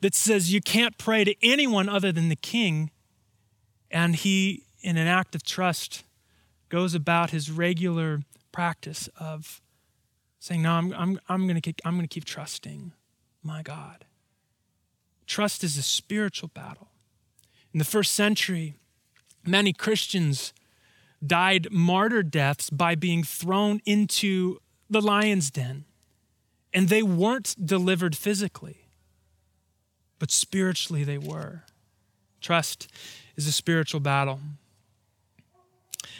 that 0.00 0.14
says 0.14 0.52
you 0.52 0.60
can't 0.60 0.96
pray 0.96 1.24
to 1.24 1.34
anyone 1.42 1.88
other 1.88 2.10
than 2.12 2.28
the 2.28 2.36
king. 2.36 2.90
And 3.90 4.16
he, 4.16 4.64
in 4.80 4.96
an 4.96 5.06
act 5.06 5.34
of 5.34 5.42
trust, 5.42 6.04
goes 6.68 6.94
about 6.94 7.30
his 7.30 7.50
regular 7.50 8.22
practice 8.52 9.08
of 9.18 9.60
saying, 10.38 10.62
No, 10.62 10.72
I'm, 10.72 10.92
I'm, 10.94 11.20
I'm 11.28 11.46
going 11.46 11.60
to 11.60 11.74
I'm 11.84 11.94
going 11.94 12.06
to 12.06 12.12
keep 12.12 12.24
trusting 12.24 12.92
my 13.42 13.62
God. 13.62 14.04
Trust 15.26 15.64
is 15.64 15.76
a 15.76 15.82
spiritual 15.82 16.50
battle. 16.54 16.88
In 17.72 17.78
the 17.78 17.84
first 17.84 18.14
century, 18.14 18.74
many 19.44 19.72
Christians 19.72 20.52
died 21.26 21.68
martyr 21.70 22.22
deaths 22.22 22.70
by 22.70 22.94
being 22.94 23.22
thrown 23.22 23.80
into 23.84 24.58
the 24.88 25.00
lion's 25.00 25.50
den. 25.50 25.84
And 26.72 26.88
they 26.88 27.02
weren't 27.02 27.54
delivered 27.64 28.16
physically, 28.16 28.88
but 30.18 30.30
spiritually 30.30 31.02
they 31.02 31.18
were. 31.18 31.62
Trust 32.40 32.88
is 33.36 33.46
a 33.46 33.52
spiritual 33.52 34.00
battle. 34.00 34.40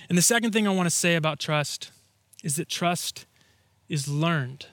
And 0.09 0.17
the 0.17 0.23
second 0.23 0.53
thing 0.53 0.67
I 0.67 0.75
want 0.75 0.87
to 0.87 0.95
say 0.95 1.17
about 1.17 1.39
trust 1.39 1.91
is 2.43 2.57
that 2.57 2.69
trust 2.69 3.27
is 3.89 4.09
learned. 4.09 4.67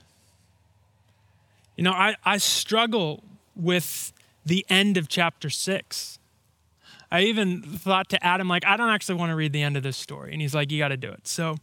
You 1.75 1.83
know, 1.83 1.91
I, 1.91 2.15
I 2.23 2.37
struggle 2.37 3.23
with 3.55 4.13
the 4.45 4.65
end 4.69 4.97
of 4.97 5.09
chapter 5.09 5.49
six. 5.49 6.19
I 7.15 7.21
even 7.21 7.61
thought 7.61 8.09
to 8.09 8.21
Adam, 8.21 8.49
like, 8.49 8.65
I 8.65 8.75
don't 8.75 8.89
actually 8.89 9.15
want 9.15 9.29
to 9.29 9.37
read 9.37 9.53
the 9.53 9.61
end 9.61 9.77
of 9.77 9.83
this 9.83 9.95
story. 9.95 10.33
And 10.33 10.41
he's 10.41 10.53
like, 10.53 10.69
you 10.69 10.77
got 10.77 10.89
to 10.89 10.97
do 10.97 11.09
it. 11.09 11.29
So, 11.29 11.55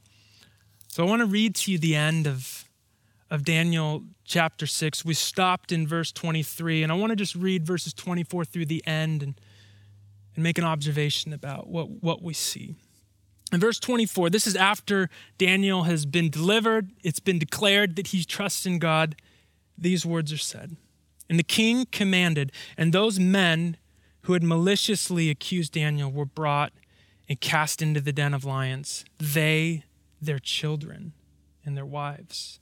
so 0.88 1.05
I 1.05 1.07
want 1.07 1.21
to 1.21 1.27
read 1.27 1.55
to 1.57 1.73
you 1.73 1.77
the 1.77 1.95
end 1.95 2.27
of, 2.27 2.65
of 3.31 3.45
Daniel 3.45 4.03
chapter 4.25 4.67
6. 4.67 5.05
We 5.05 5.12
stopped 5.12 5.71
in 5.71 5.87
verse 5.87 6.11
23, 6.11 6.83
and 6.83 6.91
I 6.91 6.95
want 6.95 7.11
to 7.11 7.17
just 7.17 7.35
read 7.35 7.67
verses 7.67 7.93
24 7.93 8.47
through 8.47 8.65
the 8.65 8.83
end 8.87 9.23
and, 9.23 9.38
and 10.35 10.43
make 10.43 10.57
an 10.57 10.65
observation 10.65 11.35
about 11.35 11.69
what, 11.69 12.03
what 12.03 12.23
we 12.23 12.33
see. 12.33 12.75
In 13.53 13.61
verse 13.61 13.79
24, 13.79 14.31
this 14.31 14.47
is 14.47 14.57
after 14.57 15.11
Daniel 15.37 15.83
has 15.83 16.07
been 16.07 16.31
delivered, 16.31 16.93
it's 17.05 17.21
been 17.21 17.38
declared 17.38 17.97
that 17.97 18.07
he 18.07 18.25
trusts 18.25 18.65
in 18.65 18.79
God. 18.79 19.17
These 19.77 20.07
words 20.07 20.33
are 20.33 20.38
said. 20.38 20.79
And 21.29 21.38
the 21.38 21.45
king 21.45 21.85
commanded, 21.93 22.53
and 22.79 22.95
those 22.95 23.21
men 23.21 23.77
who 24.23 24.33
had 24.33 24.43
maliciously 24.43 25.31
accused 25.31 25.73
Daniel 25.73 26.11
were 26.11 26.25
brought 26.25 26.73
and 27.29 27.41
cast 27.41 27.83
into 27.83 28.01
the 28.01 28.13
den 28.13 28.35
of 28.35 28.45
lions, 28.45 29.05
they, 29.19 29.85
their 30.21 30.39
children, 30.39 31.13
and 31.65 31.77
their 31.77 31.87
wives. 31.87 32.61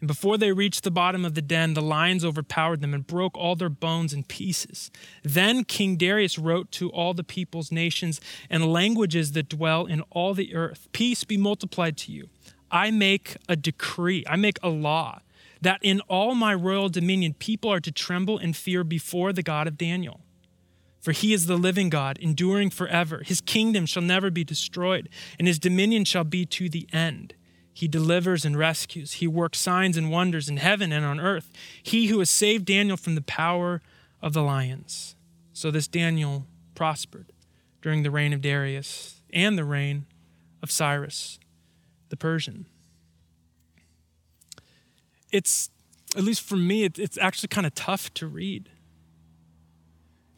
And 0.00 0.06
before 0.06 0.38
they 0.38 0.52
reached 0.52 0.82
the 0.82 0.90
bottom 0.90 1.24
of 1.24 1.34
the 1.34 1.42
den, 1.42 1.74
the 1.74 1.82
lions 1.82 2.24
overpowered 2.24 2.80
them 2.80 2.94
and 2.94 3.06
broke 3.06 3.36
all 3.36 3.54
their 3.54 3.68
bones 3.68 4.14
in 4.14 4.24
pieces. 4.24 4.90
Then 5.22 5.64
King 5.64 5.96
Darius 5.96 6.38
wrote 6.38 6.70
to 6.72 6.88
all 6.90 7.12
the 7.12 7.24
peoples, 7.24 7.70
nations, 7.70 8.20
and 8.48 8.72
languages 8.72 9.32
that 9.32 9.48
dwell 9.48 9.86
in 9.86 10.00
all 10.10 10.34
the 10.34 10.54
earth 10.54 10.88
Peace 10.92 11.24
be 11.24 11.36
multiplied 11.36 11.96
to 11.98 12.12
you. 12.12 12.28
I 12.70 12.90
make 12.90 13.36
a 13.48 13.56
decree, 13.56 14.24
I 14.28 14.36
make 14.36 14.58
a 14.62 14.68
law, 14.68 15.20
that 15.60 15.80
in 15.82 16.00
all 16.02 16.34
my 16.34 16.54
royal 16.54 16.88
dominion 16.88 17.34
people 17.34 17.70
are 17.70 17.80
to 17.80 17.92
tremble 17.92 18.38
and 18.38 18.56
fear 18.56 18.84
before 18.84 19.32
the 19.32 19.42
God 19.42 19.66
of 19.66 19.76
Daniel 19.76 20.20
for 21.00 21.12
he 21.12 21.32
is 21.32 21.46
the 21.46 21.56
living 21.56 21.88
God, 21.88 22.18
enduring 22.18 22.70
forever. 22.70 23.22
His 23.24 23.40
kingdom 23.40 23.86
shall 23.86 24.02
never 24.02 24.30
be 24.30 24.44
destroyed, 24.44 25.08
and 25.38 25.48
his 25.48 25.58
dominion 25.58 26.04
shall 26.04 26.24
be 26.24 26.44
to 26.46 26.68
the 26.68 26.86
end. 26.92 27.34
He 27.72 27.88
delivers 27.88 28.44
and 28.44 28.56
rescues. 28.56 29.14
He 29.14 29.26
works 29.26 29.58
signs 29.58 29.96
and 29.96 30.10
wonders 30.10 30.48
in 30.48 30.58
heaven 30.58 30.92
and 30.92 31.04
on 31.04 31.18
earth. 31.18 31.50
He 31.82 32.08
who 32.08 32.18
has 32.18 32.28
saved 32.28 32.66
Daniel 32.66 32.96
from 32.96 33.14
the 33.14 33.22
power 33.22 33.80
of 34.20 34.34
the 34.34 34.42
lions. 34.42 35.16
So 35.52 35.70
this 35.70 35.88
Daniel 35.88 36.46
prospered 36.74 37.32
during 37.80 38.02
the 38.02 38.10
reign 38.10 38.32
of 38.32 38.42
Darius 38.42 39.22
and 39.32 39.56
the 39.56 39.64
reign 39.64 40.06
of 40.62 40.70
Cyrus 40.70 41.38
the 42.10 42.16
Persian. 42.16 42.66
It's, 45.32 45.70
at 46.16 46.24
least 46.24 46.42
for 46.42 46.56
me, 46.56 46.84
it's 46.84 47.16
actually 47.16 47.48
kind 47.48 47.66
of 47.66 47.74
tough 47.74 48.12
to 48.14 48.26
read 48.26 48.68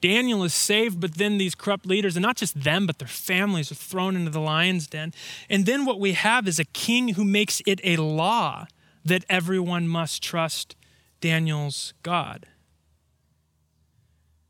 Daniel 0.03 0.43
is 0.43 0.53
saved, 0.53 1.01
but 1.01 1.15
then 1.15 1.39
these 1.39 1.55
corrupt 1.55 1.87
leaders, 1.87 2.17
and 2.17 2.23
not 2.23 2.37
just 2.37 2.65
them, 2.65 2.87
but 2.87 2.99
their 2.99 3.09
families, 3.09 3.73
are 3.73 3.77
thrown 3.77 4.17
into 4.17 4.31
the 4.31 4.41
lion's 4.41 4.89
den. 4.89 5.15
And 5.49 5.65
then 5.65 5.87
what 5.87 6.01
we 6.01 6.13
have 6.13 6.47
is 6.47 6.59
a 6.59 6.65
king 6.65 7.15
who 7.15 7.25
makes 7.25 7.63
it 7.67 7.81
a 7.85 7.97
law 7.97 8.67
that 9.05 9.25
everyone 9.29 9.89
must 9.89 10.23
trust 10.23 10.77
Daniel's 11.21 11.95
God. 12.03 12.47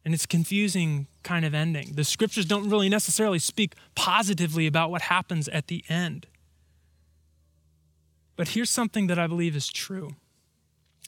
And 0.05 0.15
it's 0.15 0.27
confusing 0.27 1.07
kind 1.23 1.45
of 1.45 1.55
ending. 1.55 1.93
The 1.95 2.05
scriptures 2.05 2.47
don't 2.47 2.69
really 2.69 2.89
necessarily 2.89 3.39
speak 3.39 3.75
positively 3.95 4.67
about 4.67 4.91
what 4.91 5.03
happens 5.03 5.49
at 5.49 5.69
the 5.69 5.85
end. 5.89 6.27
But 8.37 8.49
here's 8.49 8.71
something 8.71 9.07
that 9.07 9.19
I 9.19 9.27
believe 9.27 9.55
is 9.55 9.69
true 9.69 10.17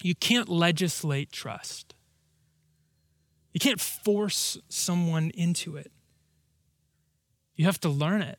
you 0.02 0.14
can't 0.14 0.50
legislate 0.50 1.32
trust. 1.32 1.94
You 3.54 3.60
can't 3.60 3.80
force 3.80 4.58
someone 4.68 5.30
into 5.30 5.76
it. 5.76 5.92
You 7.54 7.64
have 7.66 7.80
to 7.80 7.88
learn 7.88 8.20
it. 8.20 8.38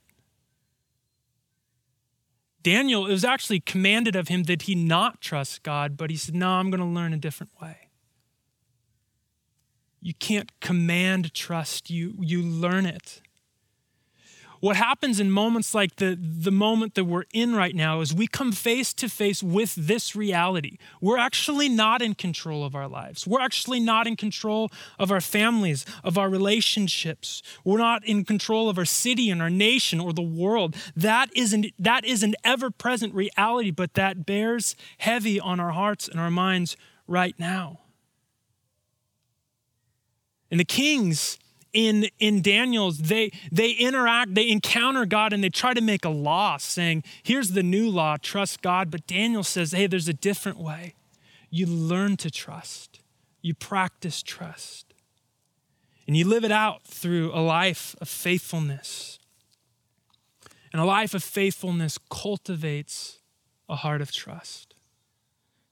Daniel, 2.61 3.05
it 3.05 3.11
was 3.11 3.23
actually 3.23 3.61
commanded 3.61 4.15
of 4.15 4.27
him 4.27 4.43
that 4.43 4.63
he 4.63 4.75
not 4.75 5.21
trust 5.21 5.63
God, 5.63 5.95
but 5.95 6.09
he 6.09 6.17
said, 6.17 6.35
No, 6.35 6.49
I'm 6.49 6.69
going 6.69 6.81
to 6.81 6.85
learn 6.85 7.13
a 7.13 7.17
different 7.17 7.51
way. 7.61 7.89
You 10.01 10.13
can't 10.15 10.51
command 10.59 11.33
trust, 11.33 11.89
you, 11.89 12.15
you 12.19 12.41
learn 12.41 12.85
it. 12.85 13.21
What 14.65 14.77
happens 14.77 15.19
in 15.19 15.29
moments 15.29 15.75
like 15.75 15.97
the, 15.97 16.17
the 16.19 16.49
moment 16.49 16.95
that 16.95 17.03
we're 17.03 17.25
in 17.31 17.55
right 17.55 17.75
now 17.75 18.01
is 18.01 18.15
we 18.15 18.25
come 18.25 18.51
face 18.51 18.95
to 18.95 19.07
face 19.07 19.43
with 19.43 19.75
this 19.75 20.15
reality. 20.15 20.79
We're 20.99 21.19
actually 21.19 21.69
not 21.69 22.01
in 22.01 22.15
control 22.15 22.65
of 22.65 22.73
our 22.73 22.87
lives. 22.87 23.27
We're 23.27 23.41
actually 23.41 23.79
not 23.79 24.07
in 24.07 24.15
control 24.15 24.71
of 24.97 25.11
our 25.11 25.21
families, 25.21 25.85
of 26.03 26.17
our 26.17 26.31
relationships. 26.31 27.43
We're 27.63 27.77
not 27.77 28.03
in 28.05 28.25
control 28.25 28.67
of 28.67 28.79
our 28.79 28.85
city 28.85 29.29
and 29.29 29.39
our 29.39 29.51
nation 29.51 29.99
or 29.99 30.13
the 30.13 30.23
world. 30.23 30.75
That 30.95 31.29
is 31.35 31.53
an, 31.53 31.65
that 31.77 32.03
is 32.03 32.23
an 32.23 32.33
ever 32.43 32.71
present 32.71 33.13
reality, 33.13 33.69
but 33.69 33.93
that 33.93 34.25
bears 34.25 34.75
heavy 34.97 35.39
on 35.39 35.59
our 35.59 35.73
hearts 35.73 36.07
and 36.07 36.19
our 36.19 36.31
minds 36.31 36.75
right 37.05 37.35
now. 37.37 37.81
And 40.49 40.59
the 40.59 40.65
kings 40.65 41.37
in, 41.75 42.07
in 42.19 42.41
Daniel's, 42.41 42.97
they, 42.97 43.31
they 43.51 43.71
interact, 43.71 44.33
they 44.33 44.49
encounter 44.49 45.05
God 45.05 45.33
and 45.33 45.43
they 45.43 45.49
try 45.49 45.73
to 45.73 45.81
make 45.81 46.05
a 46.05 46.09
law 46.09 46.55
saying, 46.55 47.03
here's 47.21 47.49
the 47.49 47.61
new 47.61 47.89
law, 47.89 48.15
trust 48.15 48.61
God. 48.61 48.89
But 48.89 49.05
Daniel 49.05 49.43
says, 49.43 49.73
hey, 49.73 49.85
there's 49.85 50.07
a 50.07 50.13
different 50.13 50.57
way. 50.57 50.95
You 51.49 51.65
learn 51.67 52.15
to 52.17 52.31
trust, 52.31 53.01
you 53.41 53.53
practice 53.53 54.23
trust, 54.23 54.93
and 56.07 56.15
you 56.15 56.25
live 56.25 56.45
it 56.45 56.51
out 56.51 56.83
through 56.83 57.31
a 57.33 57.41
life 57.41 57.93
of 57.99 58.07
faithfulness. 58.07 59.19
And 60.71 60.81
a 60.81 60.85
life 60.85 61.13
of 61.13 61.23
faithfulness 61.23 61.97
cultivates 62.09 63.19
a 63.67 63.75
heart 63.75 64.01
of 64.01 64.11
trust. 64.11 64.75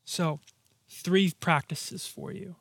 So, 0.06 0.40
three 0.90 1.32
practices 1.40 2.08
for 2.08 2.32
you 2.32 2.56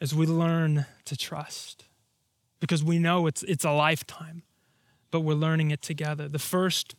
as 0.00 0.14
we 0.14 0.26
learn 0.26 0.86
to 1.04 1.16
trust 1.16 1.87
because 2.60 2.82
we 2.82 2.98
know 2.98 3.26
it's, 3.26 3.42
it's 3.44 3.64
a 3.64 3.72
lifetime, 3.72 4.42
but 5.10 5.20
we're 5.20 5.34
learning 5.34 5.70
it 5.70 5.82
together. 5.82 6.28
The 6.28 6.38
first 6.38 6.94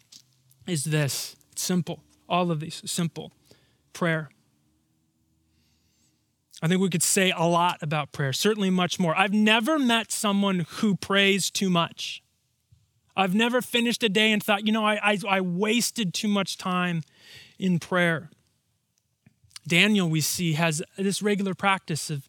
is 0.68 0.86
this 0.86 1.36
it's 1.52 1.64
simple. 1.64 2.04
All 2.28 2.52
of 2.52 2.60
these 2.60 2.82
simple 2.86 3.32
prayer. 3.94 4.30
I 6.62 6.68
think 6.68 6.82
we 6.82 6.90
could 6.90 7.04
say 7.04 7.32
a 7.36 7.46
lot 7.46 7.78
about 7.82 8.12
prayer, 8.12 8.34
certainly 8.34 8.70
much 8.70 9.00
more. 9.00 9.18
I've 9.18 9.34
never 9.34 9.80
met 9.80 10.12
someone 10.12 10.66
who 10.68 10.96
prays 10.96 11.50
too 11.50 11.70
much. 11.70 12.22
I've 13.16 13.34
never 13.34 13.62
finished 13.62 14.04
a 14.04 14.10
day 14.10 14.32
and 14.32 14.44
thought, 14.44 14.66
you 14.66 14.74
know, 14.74 14.86
I, 14.86 15.00
I, 15.02 15.18
I 15.28 15.42
wasted 15.42 16.14
too 16.14 16.28
much 16.28 16.58
time 16.58 17.04
in 17.58 17.80
prayer. 17.80 18.30
Daniel, 19.68 20.10
we 20.10 20.22
see, 20.22 20.54
has 20.54 20.82
this 20.98 21.22
regular 21.22 21.54
practice 21.54 22.10
of 22.10 22.28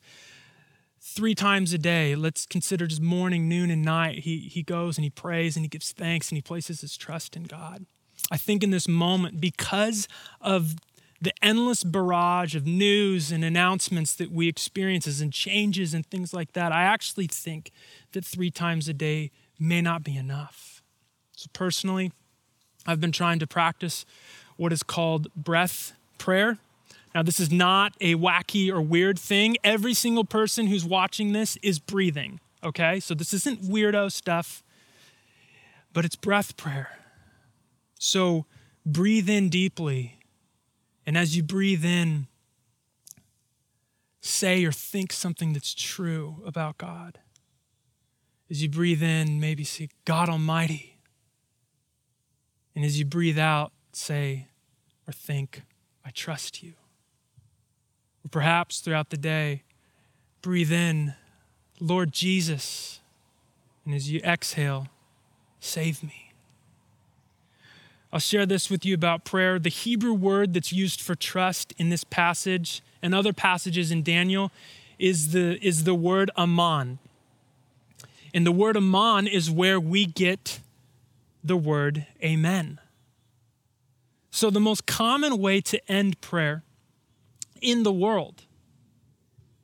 three 1.11 1.35
times 1.35 1.73
a 1.73 1.79
day. 1.79 2.15
Let's 2.15 2.47
consider 2.47 2.87
just 2.87 3.03
morning, 3.03 3.49
noon, 3.49 3.71
and 3.71 3.83
night. 3.83 4.21
He, 4.21 4.39
he 4.39 4.63
goes 4.63 4.97
and 4.97 5.05
he 5.05 5.11
prays 5.11 5.57
and 5.57 5.65
he 5.65 5.69
gives 5.69 5.93
thanks 5.93 6.31
and 6.31 6.37
he 6.37 6.43
places 6.43 6.81
his 6.81 6.97
trust 6.97 7.37
in 7.37 7.45
God. 7.45 7.87
I 8.31 8.37
think 8.37 8.63
in 8.63 8.71
this 8.71 8.87
moment, 8.87 9.41
because 9.41 10.07
of 10.41 10.77
the 11.21 11.33
endless 11.43 11.85
barrage 11.85 12.55
of 12.55 12.67
news 12.67 13.31
and 13.31 13.45
announcements 13.45 14.15
that 14.15 14.31
we 14.31 14.49
experience 14.49 15.21
and 15.21 15.33
changes 15.33 15.93
and 15.93 16.07
things 16.07 16.33
like 16.33 16.53
that, 16.53 16.73
I 16.73 16.83
actually 16.83 17.27
think 17.27 17.73
that 18.13 18.25
three 18.25 18.51
times 18.51 18.89
a 18.89 18.95
day 18.95 19.31
may 19.59 19.83
not 19.83 20.03
be 20.03 20.17
enough. 20.17 20.83
So, 21.37 21.49
personally, 21.53 22.13
I've 22.87 23.01
been 23.01 23.13
trying 23.13 23.39
to 23.41 23.47
practice 23.47 24.07
what 24.57 24.73
is 24.73 24.83
called 24.83 25.29
breath 25.35 25.93
prayer. 26.19 26.59
Now, 27.15 27.23
this 27.23 27.41
is 27.41 27.51
not 27.51 27.95
a 28.01 28.15
wacky 28.15 28.71
or 28.71 28.81
weird 28.81 29.19
thing. 29.19 29.57
Every 29.65 29.95
single 29.95 30.25
person 30.25 30.69
who's 30.69 30.85
watching 30.85 31.33
this 31.33 31.57
is 31.63 31.79
breathing, 31.79 32.39
okay? 32.63 33.01
So 33.01 33.15
this 33.15 33.35
isn't 33.35 33.63
weirdo 33.63 34.13
stuff, 34.13 34.63
but 35.93 36.05
it's 36.05 36.15
breath 36.17 36.57
prayer. 36.57 36.99
So 37.99 38.47
breathe 38.87 39.29
in 39.29 39.49
deeply. 39.49 40.21
And 41.05 41.19
as 41.19 41.37
you 41.37 41.43
breathe 41.43 41.85
in, 41.85 42.29
say 44.21 44.65
or 44.65 44.73
think 44.73 45.13
something 45.13 45.53
that's 45.53 45.75
true 45.75 46.43
about 46.47 46.79
God. 46.79 47.19
As 48.49 48.63
you 48.63 48.69
breathe 48.69 49.03
in, 49.03 49.41
maybe 49.41 49.65
say, 49.65 49.89
God 50.05 50.29
Almighty. 50.29 50.99
And 52.75 52.85
as 52.85 52.99
you 52.99 53.05
breathe 53.05 53.39
out, 53.39 53.73
say 53.93 54.49
or 55.09 55.13
think, 55.13 55.63
I 56.05 56.11
trust 56.11 56.63
you. 56.63 56.75
Or 58.25 58.29
perhaps 58.31 58.81
throughout 58.81 59.11
the 59.11 59.17
day, 59.17 59.63
breathe 60.43 60.73
in, 60.73 61.15
Lord 61.81 62.13
Jesus. 62.13 63.01
And 63.85 63.95
as 63.95 64.11
you 64.11 64.21
exhale, 64.21 64.89
save 65.59 66.03
me. 66.03 66.33
I'll 68.13 68.21
share 68.21 68.45
this 68.45 68.69
with 68.69 68.85
you 68.85 68.95
about 68.95 69.25
prayer. 69.25 69.59
The 69.59 69.69
Hebrew 69.69 70.13
word 70.13 70.53
that's 70.53 70.73
used 70.73 71.01
for 71.01 71.15
trust 71.15 71.73
in 71.79 71.91
this 71.91 72.05
passage 72.05 72.83
and 73.03 73.15
other 73.15 73.33
passages 73.33 73.91
in 73.91 74.03
Daniel 74.03 74.51
is 74.99 75.33
the, 75.33 75.65
is 75.65 75.85
the 75.85 75.95
word 75.95 76.31
aman. 76.37 76.99
And 78.35 78.47
the 78.47 78.53
word 78.53 78.77
aman 78.77 79.27
is 79.27 79.51
where 79.51 79.81
we 79.81 80.07
get 80.07 80.61
the 81.43 81.57
word 81.57 82.07
amen. 82.23 82.81
So, 84.31 84.51
the 84.51 84.61
most 84.61 84.87
common 84.87 85.39
way 85.39 85.61
to 85.63 85.91
end 85.91 86.21
prayer 86.21 86.63
in 87.61 87.83
the 87.83 87.93
world 87.93 88.45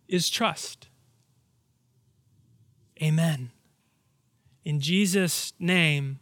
is 0.08 0.28
trust. 0.28 0.88
Amen. 3.02 3.50
In 4.64 4.80
Jesus' 4.80 5.52
name, 5.58 6.18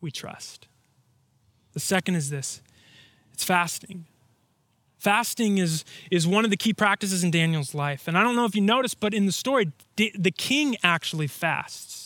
we 0.00 0.10
trust. 0.10 0.68
The 1.72 1.80
second 1.80 2.14
is 2.14 2.30
this 2.30 2.62
it's 3.32 3.44
fasting. 3.44 4.06
Fasting 4.98 5.58
is, 5.58 5.84
is 6.10 6.26
one 6.26 6.44
of 6.44 6.50
the 6.50 6.56
key 6.56 6.72
practices 6.72 7.22
in 7.22 7.30
Daniel's 7.30 7.74
life. 7.74 8.08
And 8.08 8.16
I 8.16 8.22
don't 8.22 8.34
know 8.34 8.44
if 8.44 8.56
you 8.56 8.62
noticed, 8.62 8.98
but 8.98 9.12
in 9.12 9.26
the 9.26 9.32
story, 9.32 9.70
the 9.96 10.32
king 10.36 10.76
actually 10.82 11.26
fasts. 11.26 12.05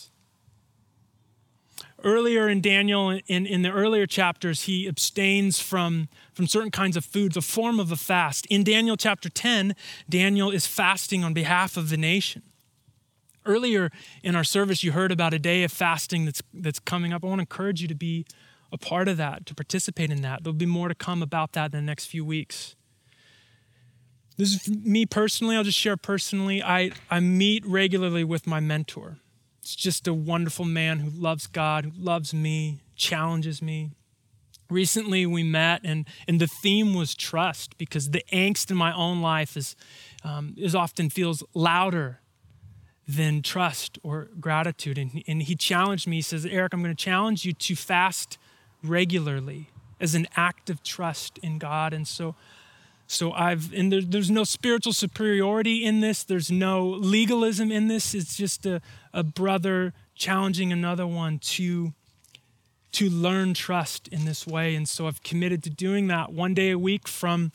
Earlier 2.03 2.49
in 2.49 2.61
Daniel, 2.61 3.11
in, 3.11 3.47
in 3.47 3.63
the 3.63 3.71
earlier 3.71 4.07
chapters, 4.07 4.63
he 4.63 4.89
abstains 4.89 5.61
from, 5.61 6.09
from 6.33 6.47
certain 6.47 6.71
kinds 6.71 6.97
of 6.97 7.05
foods, 7.05 7.37
a 7.37 7.43
form 7.43 7.79
of 7.79 7.93
a 7.93 7.97
fast. 7.97 8.47
In 8.47 8.65
Daniel 8.65 8.97
chapter 8.97 9.29
10, 9.29 9.75
Daniel 10.09 10.51
is 10.51 10.67
fasting 10.67 11.23
on 11.25 11.35
behalf 11.35 11.77
of 11.77 11.91
the 11.91 11.97
nation. 11.97 12.43
Earlier 13.45 13.91
in 14.23 14.35
our 14.35 14.45
service, 14.45 14.83
you 14.83 14.93
heard 14.93 15.13
about 15.13 15.35
a 15.35 15.39
day 15.39 15.63
of 15.63 15.73
fasting 15.73 16.25
that's, 16.25 16.43
that's 16.55 16.79
coming 16.79 17.13
up. 17.13 17.25
I 17.25 17.27
want 17.27 17.39
to 17.39 17.43
encourage 17.43 17.83
you 17.83 17.89
to 17.89 17.95
be 17.95 18.25
a 18.73 18.79
part 18.79 19.09
of 19.09 19.17
that, 19.17 19.45
to 19.47 19.55
participate 19.55 20.11
in 20.11 20.23
that. 20.23 20.43
There'll 20.43 20.55
be 20.55 20.67
more 20.67 20.89
to 20.89 20.95
come 20.95 21.23
about 21.23 21.53
that 21.53 21.67
in 21.67 21.71
the 21.73 21.83
next 21.83 22.07
few 22.07 22.25
weeks. 22.25 22.77
This 24.37 24.55
is 24.55 24.69
me 24.75 25.05
personally, 25.05 25.57
I'll 25.57 25.65
just 25.65 25.79
share 25.79 25.99
personally. 25.99 26.63
I, 26.63 26.93
I 27.11 27.21
meet 27.21 27.65
regularly 27.67 28.25
with 28.25 28.47
my 28.47 28.59
mentor. 28.59 29.19
It's 29.61 29.77
just 29.77 30.09
a 30.09 30.15
wonderful 30.15 30.65
man 30.65 31.01
who 31.01 31.11
loves 31.11 31.47
God, 31.47 31.85
who 31.85 31.91
loves 31.97 32.33
me, 32.33 32.81
challenges 32.97 33.61
me. 33.61 33.91
Recently, 34.71 35.27
we 35.27 35.43
met, 35.43 35.81
and, 35.85 36.07
and 36.29 36.41
the 36.41 36.47
theme 36.47 36.95
was 36.95 37.15
trust 37.15 37.77
because 37.77 38.11
the 38.11 38.25
angst 38.33 38.71
in 38.71 38.77
my 38.77 38.95
own 38.95 39.21
life 39.21 39.57
is, 39.57 39.75
um, 40.25 40.55
is 40.57 40.75
often 40.75 41.11
feels 41.11 41.43
louder 41.55 42.21
than 43.07 43.43
trust 43.43 43.99
or 44.03 44.29
gratitude. 44.39 44.97
And, 44.97 45.23
and 45.27 45.43
he 45.43 45.57
challenged 45.57 46.07
me. 46.07 46.17
He 46.17 46.23
says, 46.23 46.47
Eric, 46.47 46.73
I'm 46.73 46.83
going 46.83 46.95
to 46.95 47.05
challenge 47.05 47.45
you 47.45 47.53
to 47.53 47.75
fast 47.75 48.39
regularly 48.83 49.71
as 50.01 50.15
an 50.15 50.29
act 50.37 50.71
of 50.71 50.83
trust 50.83 51.39
in 51.43 51.59
God. 51.59 51.93
And 51.93 52.07
so 52.07 52.37
so 53.11 53.33
I've, 53.33 53.73
and 53.73 53.93
there, 53.93 54.03
there's 54.03 54.31
no 54.31 54.45
spiritual 54.45 54.93
superiority 54.93 55.85
in 55.85 55.99
this, 55.99 56.23
there's 56.23 56.49
no 56.49 56.87
legalism 56.87 57.73
in 57.73 57.89
this. 57.89 58.15
It's 58.15 58.37
just 58.37 58.65
a, 58.67 58.81
a 59.13 59.23
brother 59.23 59.93
challenging 60.15 60.73
another 60.73 61.07
one 61.07 61.39
to, 61.39 61.93
to 62.93 63.09
learn 63.09 63.55
trust 63.55 64.09
in 64.09 64.25
this 64.25 64.47
way. 64.47 64.75
And 64.75 64.89
so 64.89 65.07
I've 65.07 65.23
committed 65.23 65.63
to 65.65 65.71
doing 65.71 66.09
that 66.09 66.33
one 66.33 66.55
day 66.55 66.71
a 66.71 66.79
week 66.79 67.09
from 67.09 67.53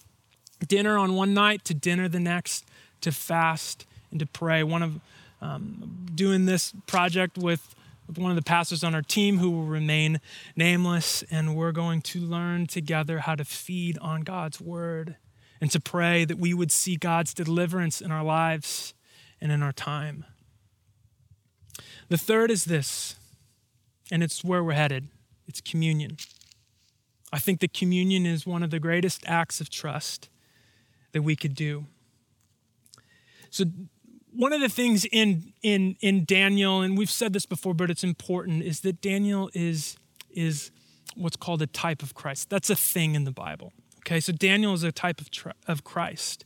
dinner 0.68 0.98
on 0.98 1.16
one 1.16 1.34
night 1.34 1.64
to 1.66 1.74
dinner 1.74 2.08
the 2.08 2.20
next 2.20 2.66
to 3.02 3.12
fast 3.12 3.86
and 4.12 4.20
to 4.20 4.26
pray. 4.26 4.64
One 4.64 4.82
of 4.82 5.00
um, 5.42 6.08
doing 6.16 6.46
this 6.46 6.74
project 6.88 7.38
with 7.38 7.76
one 8.16 8.32
of 8.32 8.36
the 8.36 8.44
pastors 8.44 8.84
on 8.84 8.96
our 8.96 9.02
team 9.02 9.40
who 9.40 9.52
will 9.52 9.66
remain 9.66 10.20
nameless, 10.56 11.24
and 11.32 11.56
we're 11.56 11.72
going 11.72 12.02
to 12.02 12.20
learn 12.20 12.68
together 12.68 13.20
how 13.20 13.36
to 13.36 13.44
feed 13.44 13.98
on 14.00 14.22
God's 14.22 14.62
word 14.62 15.16
and 15.60 15.72
to 15.72 15.80
pray 15.80 16.26
that 16.26 16.38
we 16.38 16.54
would 16.54 16.72
see 16.72 16.96
God's 16.96 17.34
deliverance 17.34 18.02
in 18.02 18.12
our 18.12 18.24
lives 18.24 18.94
and 19.42 19.52
in 19.52 19.64
our 19.64 19.72
time. 19.72 20.26
The 22.10 22.18
third 22.18 22.52
is 22.52 22.66
this, 22.66 23.16
and 24.12 24.24
it's 24.24 24.44
where 24.44 24.64
we're 24.64 24.74
headed 24.74 25.08
it's 25.48 25.62
communion. 25.62 26.18
I 27.32 27.40
think 27.40 27.60
that 27.60 27.74
communion 27.74 28.26
is 28.26 28.46
one 28.46 28.64
of 28.64 28.72
the 28.72 28.80
greatest 28.80 29.24
acts 29.26 29.62
of 29.62 29.70
trust 29.70 30.30
that 31.12 31.22
we 31.22 31.36
could 31.36 31.56
do. 31.56 31.86
So, 33.50 33.66
one 34.32 34.52
of 34.52 34.60
the 34.60 34.70
things 34.70 35.06
in 35.06 35.54
in 35.62 35.96
in 36.02 36.26
Daniel, 36.26 36.82
and 36.82 36.98
we've 36.98 37.10
said 37.10 37.34
this 37.34 37.46
before, 37.46 37.74
but 37.74 37.90
it's 37.90 38.04
important, 38.04 38.64
is 38.64 38.82
that 38.82 39.02
Daniel 39.02 39.50
is 39.54 39.98
is 40.30 40.72
what's 41.16 41.38
called 41.38 41.62
a 41.62 41.68
type 41.68 42.04
of 42.04 42.14
Christ. 42.14 42.50
That's 42.50 42.70
a 42.70 42.76
thing 42.76 43.16
in 43.16 43.24
the 43.24 43.32
Bible. 43.32 43.72
Okay, 44.00 44.20
so 44.20 44.34
Daniel 44.34 44.74
is 44.74 44.84
a 44.84 44.92
type 44.92 45.22
of 45.22 45.32
tr- 45.32 45.50
of 45.68 45.84
Christ. 45.84 46.44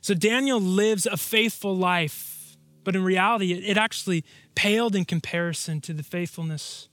So 0.00 0.14
Daniel 0.14 0.60
lives 0.60 1.06
a 1.06 1.16
faithful 1.16 1.76
life, 1.76 2.43
but 2.84 2.94
in 2.94 3.02
reality, 3.02 3.52
it, 3.52 3.76
actually 3.76 4.24
paled 4.54 4.94
in 4.94 5.04
comparison 5.04 5.80
to 5.80 5.92
the 5.92 6.02
faithfulness 6.02 6.88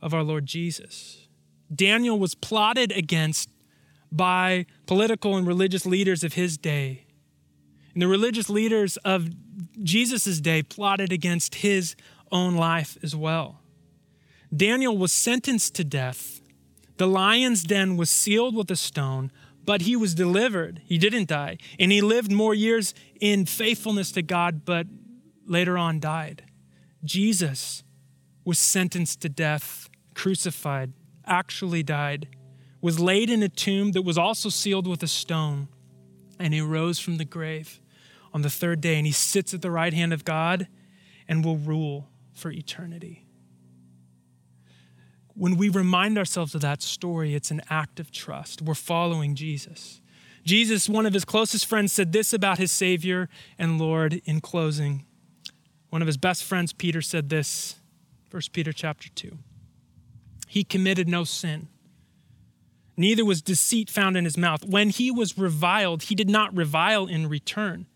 of 0.00 0.14
our 0.14 0.22
Lord 0.22 0.46
Jesus. 0.46 1.26
Daniel 1.74 2.18
was 2.18 2.34
plotted 2.34 2.92
against 2.92 3.50
by 4.12 4.66
political 4.86 5.36
and 5.36 5.46
religious 5.46 5.84
leaders 5.84 6.22
of 6.22 6.34
his 6.34 6.56
day. 6.56 7.04
And 7.92 8.02
the 8.02 8.06
religious 8.06 8.48
leaders 8.48 8.96
of 8.98 9.28
Jesus' 9.82 10.40
day 10.40 10.62
plotted 10.62 11.12
against 11.12 11.56
his 11.56 11.96
own 12.30 12.54
life 12.54 12.96
as 13.02 13.16
well. 13.16 13.60
Daniel 14.54 14.96
was 14.96 15.12
sentenced 15.12 15.74
to 15.74 15.84
death. 15.84 16.40
The 16.96 17.08
lion's 17.08 17.64
den 17.64 17.96
was 17.96 18.10
sealed 18.10 18.54
with 18.54 18.70
a 18.70 18.76
stone, 18.76 19.32
but 19.64 19.82
he 19.82 19.96
was 19.96 20.14
delivered. 20.14 20.80
He 20.84 20.98
didn't 20.98 21.28
die. 21.28 21.58
And 21.78 21.90
he 21.90 22.00
lived 22.00 22.30
more 22.30 22.54
years 22.54 22.94
in 23.20 23.46
faithfulness 23.46 24.12
to 24.12 24.22
God, 24.22 24.64
but 24.64 24.86
later 25.46 25.76
on 25.78 26.00
died. 26.00 26.44
Jesus 27.04 27.82
was 28.44 28.58
sentenced 28.58 29.20
to 29.22 29.28
death, 29.28 29.88
crucified, 30.14 30.92
actually 31.26 31.82
died, 31.82 32.28
was 32.80 33.00
laid 33.00 33.30
in 33.30 33.42
a 33.42 33.48
tomb 33.48 33.92
that 33.92 34.02
was 34.02 34.18
also 34.18 34.48
sealed 34.48 34.86
with 34.86 35.02
a 35.02 35.06
stone, 35.06 35.68
and 36.38 36.52
he 36.52 36.60
rose 36.60 36.98
from 36.98 37.16
the 37.16 37.24
grave 37.24 37.80
on 38.32 38.42
the 38.42 38.50
third 38.50 38.80
day, 38.80 38.96
and 38.96 39.06
he 39.06 39.12
sits 39.12 39.54
at 39.54 39.62
the 39.62 39.70
right 39.70 39.94
hand 39.94 40.12
of 40.12 40.24
God 40.24 40.68
and 41.28 41.44
will 41.44 41.56
rule 41.56 42.08
for 42.32 42.50
eternity. 42.50 43.24
When 45.34 45.56
we 45.56 45.68
remind 45.68 46.18
ourselves 46.18 46.54
of 46.54 46.60
that 46.60 46.82
story, 46.82 47.34
it's 47.34 47.50
an 47.50 47.62
act 47.70 47.98
of 47.98 48.10
trust. 48.10 48.62
We're 48.62 48.74
following 48.74 49.34
Jesus. 49.34 50.00
Jesus, 50.44 50.88
one 50.88 51.06
of 51.06 51.14
his 51.14 51.24
closest 51.24 51.66
friends, 51.66 51.92
said 51.92 52.12
this 52.12 52.32
about 52.32 52.58
his 52.58 52.70
Savior 52.70 53.28
and 53.58 53.78
Lord 53.78 54.20
in 54.24 54.40
closing. 54.40 55.06
One 55.94 56.02
of 56.02 56.08
his 56.08 56.16
best 56.16 56.42
friends, 56.42 56.72
Peter, 56.72 57.00
said 57.00 57.28
this, 57.28 57.76
1 58.32 58.42
Peter 58.52 58.72
chapter 58.72 59.08
2. 59.10 59.38
He 60.48 60.64
committed 60.64 61.06
no 61.06 61.22
sin. 61.22 61.68
Neither 62.96 63.24
was 63.24 63.40
deceit 63.40 63.88
found 63.88 64.16
in 64.16 64.24
his 64.24 64.36
mouth. 64.36 64.64
When 64.64 64.88
he 64.90 65.12
was 65.12 65.38
reviled, 65.38 66.02
he 66.02 66.16
did 66.16 66.28
not 66.28 66.52
revile 66.52 67.06
in 67.06 67.28
return. 67.28 67.86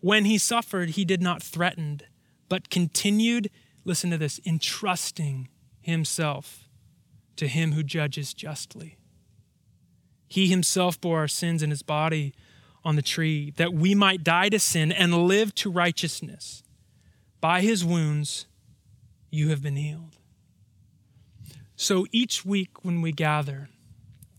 When 0.00 0.24
he 0.24 0.36
suffered, 0.36 0.90
he 0.90 1.04
did 1.04 1.22
not 1.22 1.44
threaten, 1.44 2.00
but 2.48 2.70
continued, 2.70 3.50
listen 3.84 4.10
to 4.10 4.18
this, 4.18 4.40
entrusting 4.44 5.48
himself 5.80 6.68
to 7.36 7.46
him 7.46 7.70
who 7.70 7.84
judges 7.84 8.34
justly. 8.34 8.98
He 10.26 10.48
himself 10.48 11.00
bore 11.00 11.20
our 11.20 11.28
sins 11.28 11.62
in 11.62 11.70
his 11.70 11.82
body 11.82 12.34
on 12.82 12.96
the 12.96 13.00
tree, 13.00 13.52
that 13.58 13.72
we 13.72 13.94
might 13.94 14.24
die 14.24 14.48
to 14.48 14.58
sin 14.58 14.90
and 14.90 15.28
live 15.28 15.54
to 15.54 15.70
righteousness. 15.70 16.63
By 17.44 17.60
his 17.60 17.84
wounds, 17.84 18.46
you 19.30 19.50
have 19.50 19.60
been 19.60 19.76
healed. 19.76 20.16
So 21.76 22.06
each 22.10 22.42
week 22.42 22.82
when 22.86 23.02
we 23.02 23.12
gather, 23.12 23.68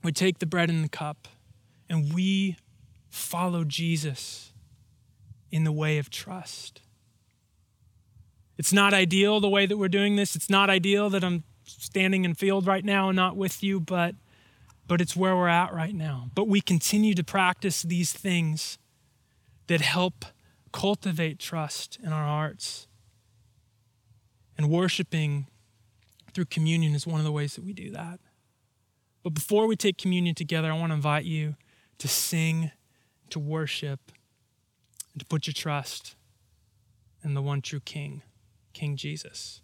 we 0.04 0.12
take 0.12 0.39
the 0.39 0.48
bread 0.48 0.72
and 0.72 0.84
the 0.84 0.89
cup 0.89 1.28
and 1.88 2.12
we 2.15 2.58
follow 3.08 3.63
Jesus 3.63 4.54
in 5.52 5.65
the 5.65 5.72
way 5.72 6.00
of 6.00 6.10
trust. 6.10 6.82
It's 8.58 8.74
not 8.74 8.91
ideal 8.91 9.39
the 9.39 9.50
way 9.50 9.68
that 9.68 9.78
we're 9.78 9.88
doing 9.88 10.15
this. 10.15 10.36
It's 10.36 10.50
not 10.50 10.72
ideal 10.72 11.12
that 11.12 11.24
I'm 11.24 11.44
standing 11.63 12.26
in 12.26 12.34
field 12.34 12.65
right 12.65 12.84
now 12.84 13.10
and 13.10 13.15
not 13.15 13.38
with 13.38 13.62
you, 13.62 13.80
but 13.80 14.15
but 14.88 15.00
it's 15.00 15.15
where 15.15 15.36
we're 15.36 15.48
at 15.48 15.72
right 15.72 15.94
now. 15.94 16.32
But 16.34 16.48
we 16.48 16.60
continue 16.60 17.13
to 17.13 17.24
practice 17.24 17.84
these 17.84 18.12
things 18.12 18.80
that 19.68 19.82
help 19.82 20.26
cultivate 20.72 21.38
trust 21.38 22.00
in 22.04 22.12
our 22.12 22.26
hearts. 22.26 22.88
And 24.58 24.70
worshiping 24.70 25.48
through 26.34 26.46
communion 26.46 26.96
is 26.96 27.06
one 27.06 27.20
of 27.20 27.26
the 27.26 27.32
ways 27.32 27.56
that 27.56 27.63
we 27.63 27.74
do 27.74 27.91
that. 27.91 28.20
But 29.24 29.34
before 29.34 29.68
we 29.68 29.76
take 29.76 29.98
communion 29.98 30.36
together, 30.36 30.72
I 30.72 30.78
want 30.78 30.91
to 30.91 30.96
invite 30.96 31.26
you 31.26 31.56
to 31.98 32.08
sing, 32.08 32.72
to 33.30 33.39
worship, 33.39 34.12
and 35.13 35.20
to 35.20 35.26
put 35.26 35.48
your 35.48 35.54
trust 35.54 36.15
in 37.24 37.34
the 37.34 37.41
one 37.41 37.62
true 37.62 37.80
King, 37.80 38.22
King 38.74 38.96
Jesus. 38.96 39.62